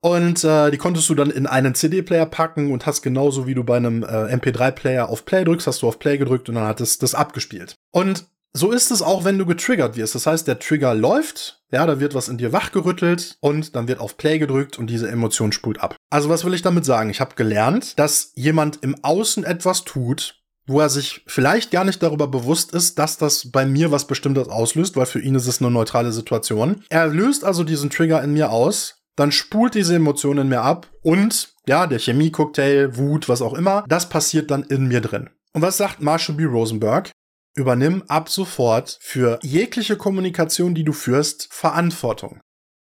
Und 0.00 0.44
äh, 0.44 0.70
die 0.70 0.78
konntest 0.78 1.08
du 1.08 1.14
dann 1.14 1.30
in 1.30 1.46
einen 1.46 1.74
CD-Player 1.74 2.26
packen 2.26 2.72
und 2.72 2.86
hast 2.86 3.02
genauso 3.02 3.46
wie 3.46 3.54
du 3.54 3.64
bei 3.64 3.76
einem 3.76 4.02
äh, 4.04 4.34
MP3-Player 4.34 5.08
auf 5.08 5.24
Play 5.24 5.44
drückst, 5.44 5.66
hast 5.66 5.82
du 5.82 5.88
auf 5.88 5.98
Play 5.98 6.18
gedrückt 6.18 6.48
und 6.48 6.54
dann 6.54 6.68
hat 6.68 6.80
es 6.80 6.98
das 6.98 7.14
abgespielt. 7.14 7.74
Und 7.90 8.26
so 8.52 8.70
ist 8.70 8.90
es 8.90 9.02
auch, 9.02 9.24
wenn 9.24 9.38
du 9.38 9.46
getriggert 9.46 9.96
wirst. 9.96 10.14
Das 10.14 10.26
heißt, 10.26 10.46
der 10.46 10.58
Trigger 10.58 10.94
läuft, 10.94 11.62
ja, 11.70 11.84
da 11.86 12.00
wird 12.00 12.14
was 12.14 12.28
in 12.28 12.38
dir 12.38 12.52
wachgerüttelt 12.52 13.36
und 13.40 13.76
dann 13.76 13.88
wird 13.88 14.00
auf 14.00 14.16
Play 14.16 14.38
gedrückt 14.38 14.78
und 14.78 14.88
diese 14.88 15.08
Emotion 15.08 15.52
spult 15.52 15.80
ab. 15.80 15.96
Also 16.10 16.28
was 16.28 16.44
will 16.44 16.54
ich 16.54 16.62
damit 16.62 16.84
sagen? 16.84 17.10
Ich 17.10 17.20
habe 17.20 17.34
gelernt, 17.34 17.98
dass 17.98 18.32
jemand 18.36 18.82
im 18.82 18.96
Außen 19.02 19.44
etwas 19.44 19.84
tut, 19.84 20.36
wo 20.66 20.80
er 20.80 20.90
sich 20.90 21.22
vielleicht 21.26 21.70
gar 21.70 21.84
nicht 21.84 22.02
darüber 22.02 22.28
bewusst 22.28 22.72
ist, 22.72 22.98
dass 22.98 23.16
das 23.16 23.50
bei 23.50 23.66
mir 23.66 23.90
was 23.90 24.06
Bestimmtes 24.06 24.48
auslöst, 24.48 24.96
weil 24.96 25.06
für 25.06 25.20
ihn 25.20 25.34
ist 25.34 25.46
es 25.46 25.60
eine 25.60 25.70
neutrale 25.70 26.12
Situation. 26.12 26.84
Er 26.88 27.06
löst 27.06 27.44
also 27.44 27.64
diesen 27.64 27.90
Trigger 27.90 28.22
in 28.22 28.32
mir 28.32 28.50
aus 28.50 28.97
dann 29.18 29.32
spult 29.32 29.74
diese 29.74 29.96
Emotion 29.96 30.38
in 30.38 30.48
mir 30.48 30.62
ab 30.62 30.88
und 31.02 31.54
ja, 31.66 31.86
der 31.86 31.98
Chemie-Cocktail, 31.98 32.96
Wut, 32.96 33.28
was 33.28 33.42
auch 33.42 33.54
immer, 33.54 33.84
das 33.88 34.08
passiert 34.08 34.50
dann 34.50 34.62
in 34.62 34.88
mir 34.88 35.00
drin. 35.00 35.30
Und 35.52 35.62
was 35.62 35.76
sagt 35.76 36.00
Marshall 36.00 36.36
B. 36.36 36.44
Rosenberg? 36.44 37.10
Übernimm 37.56 38.04
ab 38.06 38.28
sofort 38.28 38.98
für 39.00 39.38
jegliche 39.42 39.96
Kommunikation, 39.96 40.74
die 40.74 40.84
du 40.84 40.92
führst, 40.92 41.48
Verantwortung. 41.50 42.40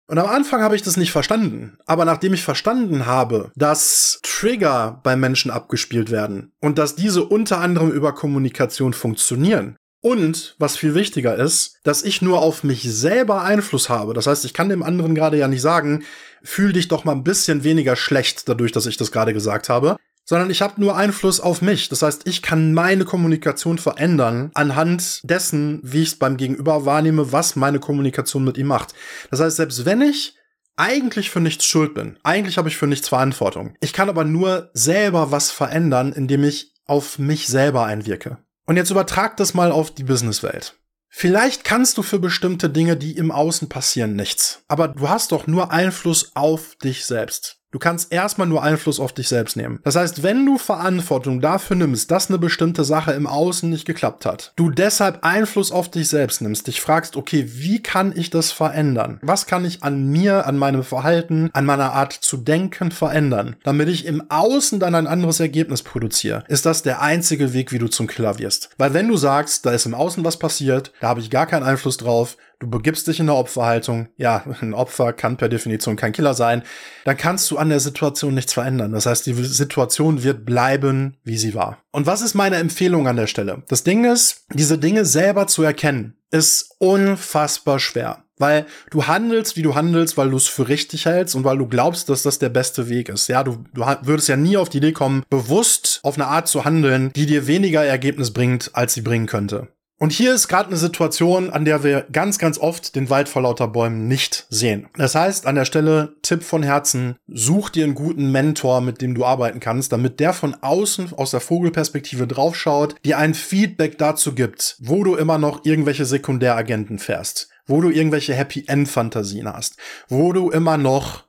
Und 0.07 0.19
am 0.19 0.29
Anfang 0.29 0.61
habe 0.61 0.77
ich 0.77 0.83
das 0.83 0.97
nicht 0.97 1.13
verstanden. 1.13 1.79
Aber 1.87 2.05
nachdem 2.05 2.35
ich 2.35 2.43
verstanden 2.43 3.07
habe, 3.07 3.53
dass 3.55 4.21
Trigger 4.23 5.01
bei 5.03 5.17
Menschen 5.17 5.51
abgespielt 5.51 6.11
werden 6.11 6.53
und 6.61 6.79
dass 6.79 6.95
diese 6.95 7.25
unter 7.25 7.61
anderem 7.61 7.91
über 7.91 8.13
Kommunikation 8.13 8.93
funktionieren, 8.93 9.77
und 10.05 10.55
was 10.59 10.77
viel 10.77 10.95
wichtiger 10.95 11.35
ist, 11.35 11.79
dass 11.83 12.03
ich 12.03 12.21
nur 12.21 12.43
auf 12.43 12.63
mich 12.63 12.83
selber 12.83 13.43
Einfluss 13.43 13.89
habe. 13.89 14.13
Das 14.13 14.27
heißt, 14.27 14.45
ich 14.45 14.53
kann 14.53 14.69
dem 14.69 14.83
anderen 14.83 15.15
gerade 15.15 15.39
ja 15.39 15.49
nicht 15.49 15.63
sagen, 15.63 16.05
fühl 16.43 16.75
dich 16.75 16.89
doch 16.89 17.05
mal 17.05 17.13
ein 17.13 17.25
bisschen 17.25 17.65
weniger 17.65 17.97
schlecht 17.97 18.47
dadurch, 18.47 18.71
dass 18.71 18.85
ich 18.85 18.99
das 18.99 19.13
gerade 19.13 19.33
gesagt 19.33 19.71
habe, 19.71 19.97
sondern 20.27 20.51
ich 20.51 20.61
habe 20.61 20.79
nur 20.79 20.95
Einfluss 20.95 21.41
auf 21.41 21.63
mich. 21.63 21.89
Das 21.89 22.03
heißt, 22.03 22.29
ich 22.29 22.43
kann 22.43 22.75
meine 22.75 23.07
Kommunikation 23.07 23.79
verändern 23.79 24.51
anhand 24.53 25.21
dessen, 25.25 25.81
wie 25.83 26.03
ich 26.03 26.09
es 26.09 26.19
beim 26.19 26.37
Gegenüber 26.37 26.85
wahrnehme, 26.85 27.33
was 27.33 27.57
meine 27.57 27.81
Kommunikation 27.81 28.45
mit 28.45 28.59
ihm 28.59 28.67
macht. 28.67 28.93
Das 29.31 29.41
heißt, 29.41 29.57
selbst 29.57 29.87
wenn 29.87 30.03
ich 30.03 30.37
eigentlich 30.77 31.31
für 31.31 31.41
nichts 31.41 31.65
schuld 31.65 31.95
bin, 31.95 32.19
eigentlich 32.23 32.59
habe 32.59 32.69
ich 32.69 32.77
für 32.77 32.87
nichts 32.87 33.09
Verantwortung. 33.09 33.75
Ich 33.81 33.95
kann 33.95 34.11
aber 34.11 34.25
nur 34.25 34.69
selber 34.75 35.31
was 35.31 35.51
verändern, 35.51 36.13
indem 36.13 36.45
ich 36.45 36.75
auf 36.85 37.19
mich 37.19 37.47
selber 37.47 37.87
einwirke. 37.87 38.37
Und 38.67 38.77
jetzt 38.77 38.91
übertrag 38.91 39.37
das 39.37 39.55
mal 39.55 39.71
auf 39.71 39.91
die 39.95 40.05
Businesswelt. 40.05 40.79
Vielleicht 41.09 41.63
kannst 41.63 41.97
du 41.97 42.03
für 42.03 42.19
bestimmte 42.19 42.69
Dinge, 42.69 42.97
die 42.97 43.17
im 43.17 43.31
Außen 43.31 43.69
passieren, 43.69 44.17
nichts. 44.17 44.65
Aber 44.67 44.89
du 44.89 45.09
hast 45.09 45.31
doch 45.31 45.47
nur 45.47 45.71
Einfluss 45.71 46.35
auf 46.35 46.75
dich 46.77 47.05
selbst. 47.05 47.61
Du 47.75 47.81
kannst 47.81 48.13
erstmal 48.13 48.47
nur 48.47 48.63
Einfluss 48.63 49.01
auf 49.01 49.13
dich 49.13 49.27
selbst 49.27 49.57
nehmen. 49.57 49.81
Das 49.83 49.97
heißt, 49.97 50.23
wenn 50.23 50.47
du 50.47 50.59
Verantwortung 50.59 51.41
dafür 51.41 51.75
nimmst, 51.75 52.09
dass 52.09 52.29
eine 52.29 52.39
bestimmte 52.39 52.85
Sache 52.85 53.11
im 53.11 53.27
Außen 53.27 53.69
nicht 53.69 53.85
geklappt 53.85 54.27
hat, 54.27 54.53
du 54.55 54.71
deshalb 54.71 55.25
Einfluss 55.25 55.73
auf 55.73 55.91
dich 55.91 56.09
selbst 56.09 56.41
nimmst, 56.41 56.69
dich 56.69 56.81
fragst, 56.81 57.17
okay, 57.17 57.49
wie 57.49 57.83
kann 57.83 58.13
ich 58.15 58.31
das 58.31 58.53
verändern? 58.53 59.19
Was 59.23 59.47
kann 59.47 59.65
ich 59.65 59.83
an 59.83 60.07
mir, 60.07 60.47
an 60.47 60.57
meinem 60.57 60.85
Verhalten, 60.85 61.51
an 61.53 61.67
meiner 61.67 61.95
Art 61.95 62.13
zu 62.13 62.37
denken 62.37 62.93
verändern, 62.93 63.57
damit 63.65 63.89
ich 63.89 64.07
im 64.07 64.23
Außen 64.31 64.79
dann 64.79 64.95
ein 64.95 65.09
anderes 65.09 65.41
Ergebnis 65.41 65.83
produziere? 65.83 66.45
Ist 66.47 66.67
das 66.67 66.85
der 66.85 67.03
einzige 67.03 67.55
Weg, 67.55 67.73
wie 67.73 67.79
du 67.79 67.89
zum 67.89 68.07
Killer 68.07 68.39
wirst? 68.39 68.71
Weil 68.79 68.95
wenn 68.95 69.09
du 69.09 69.17
sagst, 69.17 69.67
da 69.67 69.73
ist 69.73 69.87
im 69.87 69.95
Außen 69.95 70.25
was 70.25 70.39
passiert, 70.39 70.93
da 71.01 71.09
habe 71.09 71.19
ich 71.19 71.29
gar 71.29 71.47
keinen 71.47 71.65
Einfluss 71.65 71.97
drauf, 71.97 72.37
du 72.61 72.69
begibst 72.69 73.07
dich 73.07 73.21
in 73.21 73.29
eine 73.29 73.39
Opferhaltung, 73.39 74.09
ja, 74.17 74.45
ein 74.61 74.75
Opfer 74.75 75.13
kann 75.13 75.37
per 75.37 75.49
Definition 75.49 75.97
kein 75.97 76.13
Killer 76.13 76.35
sein, 76.35 76.63
dann 77.05 77.17
kannst 77.17 77.51
du 77.51 77.59
an 77.59 77.69
der 77.69 77.81
Situation 77.81 78.35
nichts 78.35 78.53
verändern. 78.53 78.93
Das 78.93 79.07
heißt, 79.07 79.27
die 79.27 79.35
Situation 79.35 80.23
wird 80.23 80.45
bleiben, 80.45 81.17
wie 81.25 81.37
sie 81.37 81.55
war. 81.55 81.79
Und 81.93 82.07
was 82.07 82.23
ist 82.23 82.35
meine 82.35 82.57
Empfehlung 82.57 83.09
an 83.09 83.17
der 83.17 83.27
Stelle? 83.27 83.63
Das 83.69 83.85
Ding 83.85 84.05
ist, 84.05 84.45
diese 84.53 84.79
Dinge 84.79 85.05
selber 85.05 85.47
zu 85.47 85.63
erkennen, 85.63 86.17
ist 86.31 86.75
unfassbar 86.79 87.79
schwer. 87.79 88.25
Weil 88.37 88.67
du 88.91 89.07
handelst, 89.07 89.57
wie 89.57 89.63
du 89.63 89.77
handelst, 89.77 90.17
weil 90.17 90.31
du 90.31 90.37
es 90.37 90.49
für 90.49 90.67
richtig 90.67 91.07
hältst 91.07 91.37
und 91.37 91.45
weil 91.45 91.59
du 91.59 91.69
glaubst, 91.69 92.09
dass 92.09 92.25
das 92.25 92.41
der 92.41 92.49
beste 92.49 92.89
Weg 92.89 93.09
ist. 93.09 93.29
Ja, 93.29 93.45
du, 93.45 93.65
du 93.73 93.85
würdest 94.03 94.29
ja 94.29 94.37
nie 94.37 94.57
auf 94.57 94.69
die 94.69 94.79
Idee 94.79 94.93
kommen, 94.93 95.23
bewusst 95.31 96.01
auf 96.03 96.17
eine 96.17 96.27
Art 96.27 96.49
zu 96.49 96.65
handeln, 96.65 97.13
die 97.15 97.27
dir 97.27 97.47
weniger 97.47 97.85
Ergebnis 97.85 98.33
bringt, 98.33 98.73
als 98.75 98.95
sie 98.95 99.03
bringen 99.03 99.27
könnte. 99.27 99.69
Und 99.99 100.13
hier 100.13 100.35
ist 100.35 100.49
gerade 100.49 100.69
eine 100.69 100.77
Situation, 100.77 101.51
an 101.51 101.65
der 101.65 101.85
wir 101.85 102.07
ganz, 102.11 102.39
ganz 102.39 102.59
oft 102.59 102.97
den 102.97 103.11
Wald 103.11 103.29
vor 103.29 103.43
lauter 103.43 103.69
Bäumen 103.69 104.09
nicht 104.09 104.47
sehen. 104.51 104.89
Das 104.97 105.15
heißt, 105.15 105.47
an 105.47 105.55
der 105.55 105.65
Stelle 105.65 106.17
Tipp 106.23 106.43
von 106.43 106.65
Herzen, 106.65 107.17
such 107.29 107.71
dir 107.71 107.85
einen 107.85 107.95
guten 107.95 108.33
Mentor, 108.33 108.81
mit 108.81 109.01
dem 109.01 109.15
du 109.15 109.25
arbeiten 109.25 109.61
kannst, 109.61 109.93
damit 109.93 110.19
der 110.19 110.33
von 110.33 110.57
außen 110.61 111.13
aus 111.13 111.31
der 111.31 111.41
Vogelperspektive 111.41 112.27
draufschaut, 112.27 112.97
dir 113.05 113.19
ein 113.19 113.35
Feedback 113.35 113.97
dazu 113.97 114.35
gibt, 114.35 114.77
wo 114.81 115.05
du 115.05 115.15
immer 115.15 115.39
noch 115.39 115.65
irgendwelche 115.65 116.05
Sekundäragenten 116.05 116.99
fährst, 116.99 117.49
wo 117.67 117.81
du 117.81 117.91
irgendwelche 117.91 118.35
Happy 118.35 118.65
End 118.67 118.89
Fantasien 118.89 119.51
hast, 119.51 119.77
wo 120.09 120.33
du 120.33 120.51
immer 120.51 120.77
noch 120.77 121.25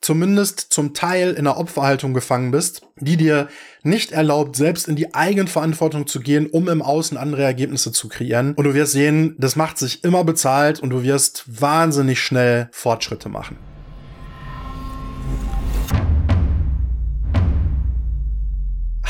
zumindest 0.00 0.60
zum 0.70 0.94
Teil 0.94 1.30
in 1.30 1.46
einer 1.46 1.58
Opferhaltung 1.58 2.14
gefangen 2.14 2.50
bist, 2.50 2.82
die 2.96 3.16
dir 3.16 3.48
nicht 3.82 4.12
erlaubt, 4.12 4.56
selbst 4.56 4.88
in 4.88 4.96
die 4.96 5.14
Eigenverantwortung 5.14 6.06
zu 6.06 6.20
gehen, 6.20 6.46
um 6.46 6.68
im 6.68 6.82
Außen 6.82 7.16
andere 7.16 7.42
Ergebnisse 7.42 7.92
zu 7.92 8.08
kreieren. 8.08 8.54
Und 8.54 8.64
du 8.64 8.74
wirst 8.74 8.92
sehen, 8.92 9.34
das 9.38 9.56
macht 9.56 9.78
sich 9.78 10.04
immer 10.04 10.24
bezahlt 10.24 10.80
und 10.80 10.90
du 10.90 11.02
wirst 11.02 11.44
wahnsinnig 11.46 12.20
schnell 12.20 12.68
Fortschritte 12.72 13.28
machen. 13.28 13.58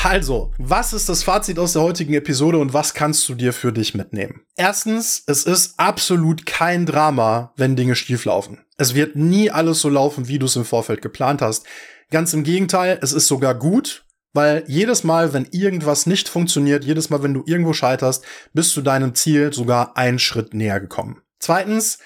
Also, 0.01 0.51
was 0.57 0.93
ist 0.93 1.09
das 1.09 1.23
Fazit 1.23 1.59
aus 1.59 1.73
der 1.73 1.81
heutigen 1.81 2.13
Episode 2.13 2.57
und 2.57 2.73
was 2.73 2.93
kannst 2.93 3.27
du 3.27 3.35
dir 3.35 3.51
für 3.51 3.73
dich 3.73 3.95
mitnehmen? 3.95 4.41
Erstens, 4.55 5.23
es 5.27 5.43
ist 5.43 5.77
absolut 5.77 6.45
kein 6.45 6.85
Drama, 6.85 7.53
wenn 7.57 7.75
Dinge 7.75 7.95
schief 7.95 8.23
laufen. 8.23 8.63
Es 8.77 8.95
wird 8.95 9.17
nie 9.17 9.51
alles 9.51 9.81
so 9.81 9.89
laufen, 9.89 10.29
wie 10.29 10.39
du 10.39 10.45
es 10.45 10.55
im 10.55 10.63
Vorfeld 10.63 11.01
geplant 11.01 11.41
hast. 11.41 11.65
Ganz 12.11 12.33
im 12.33 12.43
Gegenteil, 12.43 12.97
es 13.01 13.11
ist 13.11 13.27
sogar 13.27 13.55
gut, 13.55 14.05
weil 14.33 14.63
jedes 14.67 15.03
Mal, 15.03 15.33
wenn 15.33 15.47
irgendwas 15.51 16.05
nicht 16.05 16.29
funktioniert, 16.29 16.85
jedes 16.85 17.09
Mal, 17.09 17.21
wenn 17.21 17.33
du 17.33 17.43
irgendwo 17.45 17.73
scheiterst, 17.73 18.23
bist 18.53 18.75
du 18.77 18.81
deinem 18.81 19.15
Ziel 19.15 19.51
sogar 19.51 19.97
einen 19.97 20.19
Schritt 20.19 20.53
näher 20.53 20.79
gekommen. 20.79 21.21
Zweitens, 21.39 21.99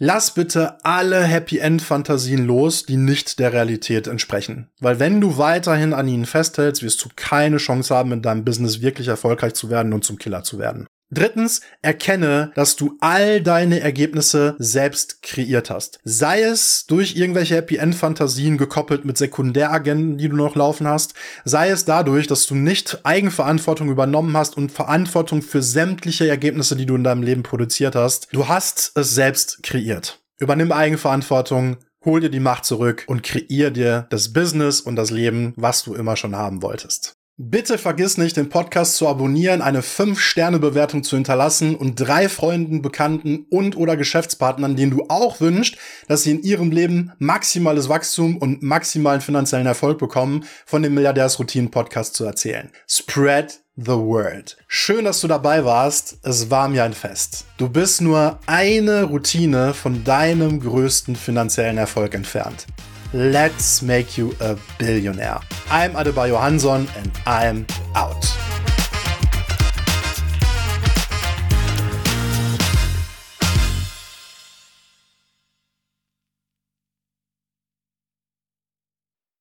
Lass 0.00 0.32
bitte 0.32 0.84
alle 0.84 1.24
Happy 1.24 1.58
End 1.58 1.82
Fantasien 1.82 2.46
los, 2.46 2.86
die 2.86 2.96
nicht 2.96 3.40
der 3.40 3.52
Realität 3.52 4.06
entsprechen. 4.06 4.68
Weil 4.78 5.00
wenn 5.00 5.20
du 5.20 5.38
weiterhin 5.38 5.92
an 5.92 6.06
ihnen 6.06 6.24
festhältst, 6.24 6.84
wirst 6.84 7.04
du 7.04 7.08
keine 7.16 7.56
Chance 7.56 7.92
haben, 7.92 8.12
in 8.12 8.22
deinem 8.22 8.44
Business 8.44 8.80
wirklich 8.80 9.08
erfolgreich 9.08 9.54
zu 9.54 9.70
werden 9.70 9.92
und 9.92 10.04
zum 10.04 10.16
Killer 10.16 10.44
zu 10.44 10.60
werden. 10.60 10.86
Drittens, 11.10 11.62
erkenne, 11.80 12.52
dass 12.54 12.76
du 12.76 12.96
all 13.00 13.40
deine 13.40 13.80
Ergebnisse 13.80 14.56
selbst 14.58 15.22
kreiert 15.22 15.70
hast. 15.70 16.00
Sei 16.04 16.42
es 16.42 16.84
durch 16.86 17.16
irgendwelche 17.16 17.56
Happy 17.56 17.76
End 17.76 17.94
Fantasien 17.94 18.58
gekoppelt 18.58 19.06
mit 19.06 19.16
Sekundäragenten, 19.16 20.18
die 20.18 20.28
du 20.28 20.36
noch 20.36 20.54
laufen 20.54 20.86
hast, 20.86 21.14
sei 21.44 21.70
es 21.70 21.86
dadurch, 21.86 22.26
dass 22.26 22.46
du 22.46 22.54
nicht 22.54 23.00
Eigenverantwortung 23.04 23.88
übernommen 23.88 24.36
hast 24.36 24.56
und 24.56 24.70
Verantwortung 24.70 25.40
für 25.40 25.62
sämtliche 25.62 26.28
Ergebnisse, 26.28 26.76
die 26.76 26.86
du 26.86 26.96
in 26.96 27.04
deinem 27.04 27.22
Leben 27.22 27.42
produziert 27.42 27.94
hast. 27.94 28.28
Du 28.32 28.48
hast 28.48 28.92
es 28.94 29.14
selbst 29.14 29.62
kreiert. 29.62 30.20
Übernimm 30.38 30.72
Eigenverantwortung, 30.72 31.78
hol 32.04 32.20
dir 32.20 32.30
die 32.30 32.38
Macht 32.38 32.64
zurück 32.64 33.04
und 33.06 33.22
kreier 33.22 33.70
dir 33.70 34.06
das 34.10 34.32
Business 34.32 34.80
und 34.80 34.96
das 34.96 35.10
Leben, 35.10 35.54
was 35.56 35.82
du 35.84 35.94
immer 35.94 36.16
schon 36.16 36.36
haben 36.36 36.62
wolltest. 36.62 37.17
Bitte 37.40 37.78
vergiss 37.78 38.18
nicht, 38.18 38.36
den 38.36 38.48
Podcast 38.48 38.96
zu 38.96 39.06
abonnieren, 39.06 39.62
eine 39.62 39.80
5-Sterne-Bewertung 39.80 41.04
zu 41.04 41.14
hinterlassen 41.14 41.76
und 41.76 41.94
drei 41.94 42.28
Freunden, 42.28 42.82
Bekannten 42.82 43.46
und 43.48 43.76
oder 43.76 43.96
Geschäftspartnern, 43.96 44.74
denen 44.74 44.90
du 44.90 45.04
auch 45.08 45.40
wünschst, 45.40 45.76
dass 46.08 46.24
sie 46.24 46.32
in 46.32 46.42
ihrem 46.42 46.72
Leben 46.72 47.12
maximales 47.20 47.88
Wachstum 47.88 48.38
und 48.38 48.64
maximalen 48.64 49.20
finanziellen 49.20 49.68
Erfolg 49.68 49.98
bekommen, 49.98 50.46
von 50.66 50.82
dem 50.82 50.94
Milliardärsroutinen-Podcast 50.94 52.14
zu 52.14 52.24
erzählen. 52.24 52.72
Spread 52.88 53.60
the 53.76 53.92
word. 53.92 54.56
Schön, 54.66 55.04
dass 55.04 55.20
du 55.20 55.28
dabei 55.28 55.64
warst. 55.64 56.18
Es 56.24 56.50
war 56.50 56.66
mir 56.66 56.82
ein 56.82 56.92
Fest. 56.92 57.44
Du 57.56 57.68
bist 57.68 58.00
nur 58.00 58.40
eine 58.46 59.04
Routine 59.04 59.74
von 59.74 60.02
deinem 60.02 60.58
größten 60.58 61.14
finanziellen 61.14 61.78
Erfolg 61.78 62.14
entfernt. 62.14 62.66
Let's 63.14 63.80
make 63.80 64.18
you 64.18 64.34
a 64.40 64.56
billionaire. 64.78 65.40
I'm 65.70 65.92
Adebayo 65.92 66.38
Hanson 66.38 66.86
and 66.94 67.10
I'm 67.26 67.66
out. 67.94 68.22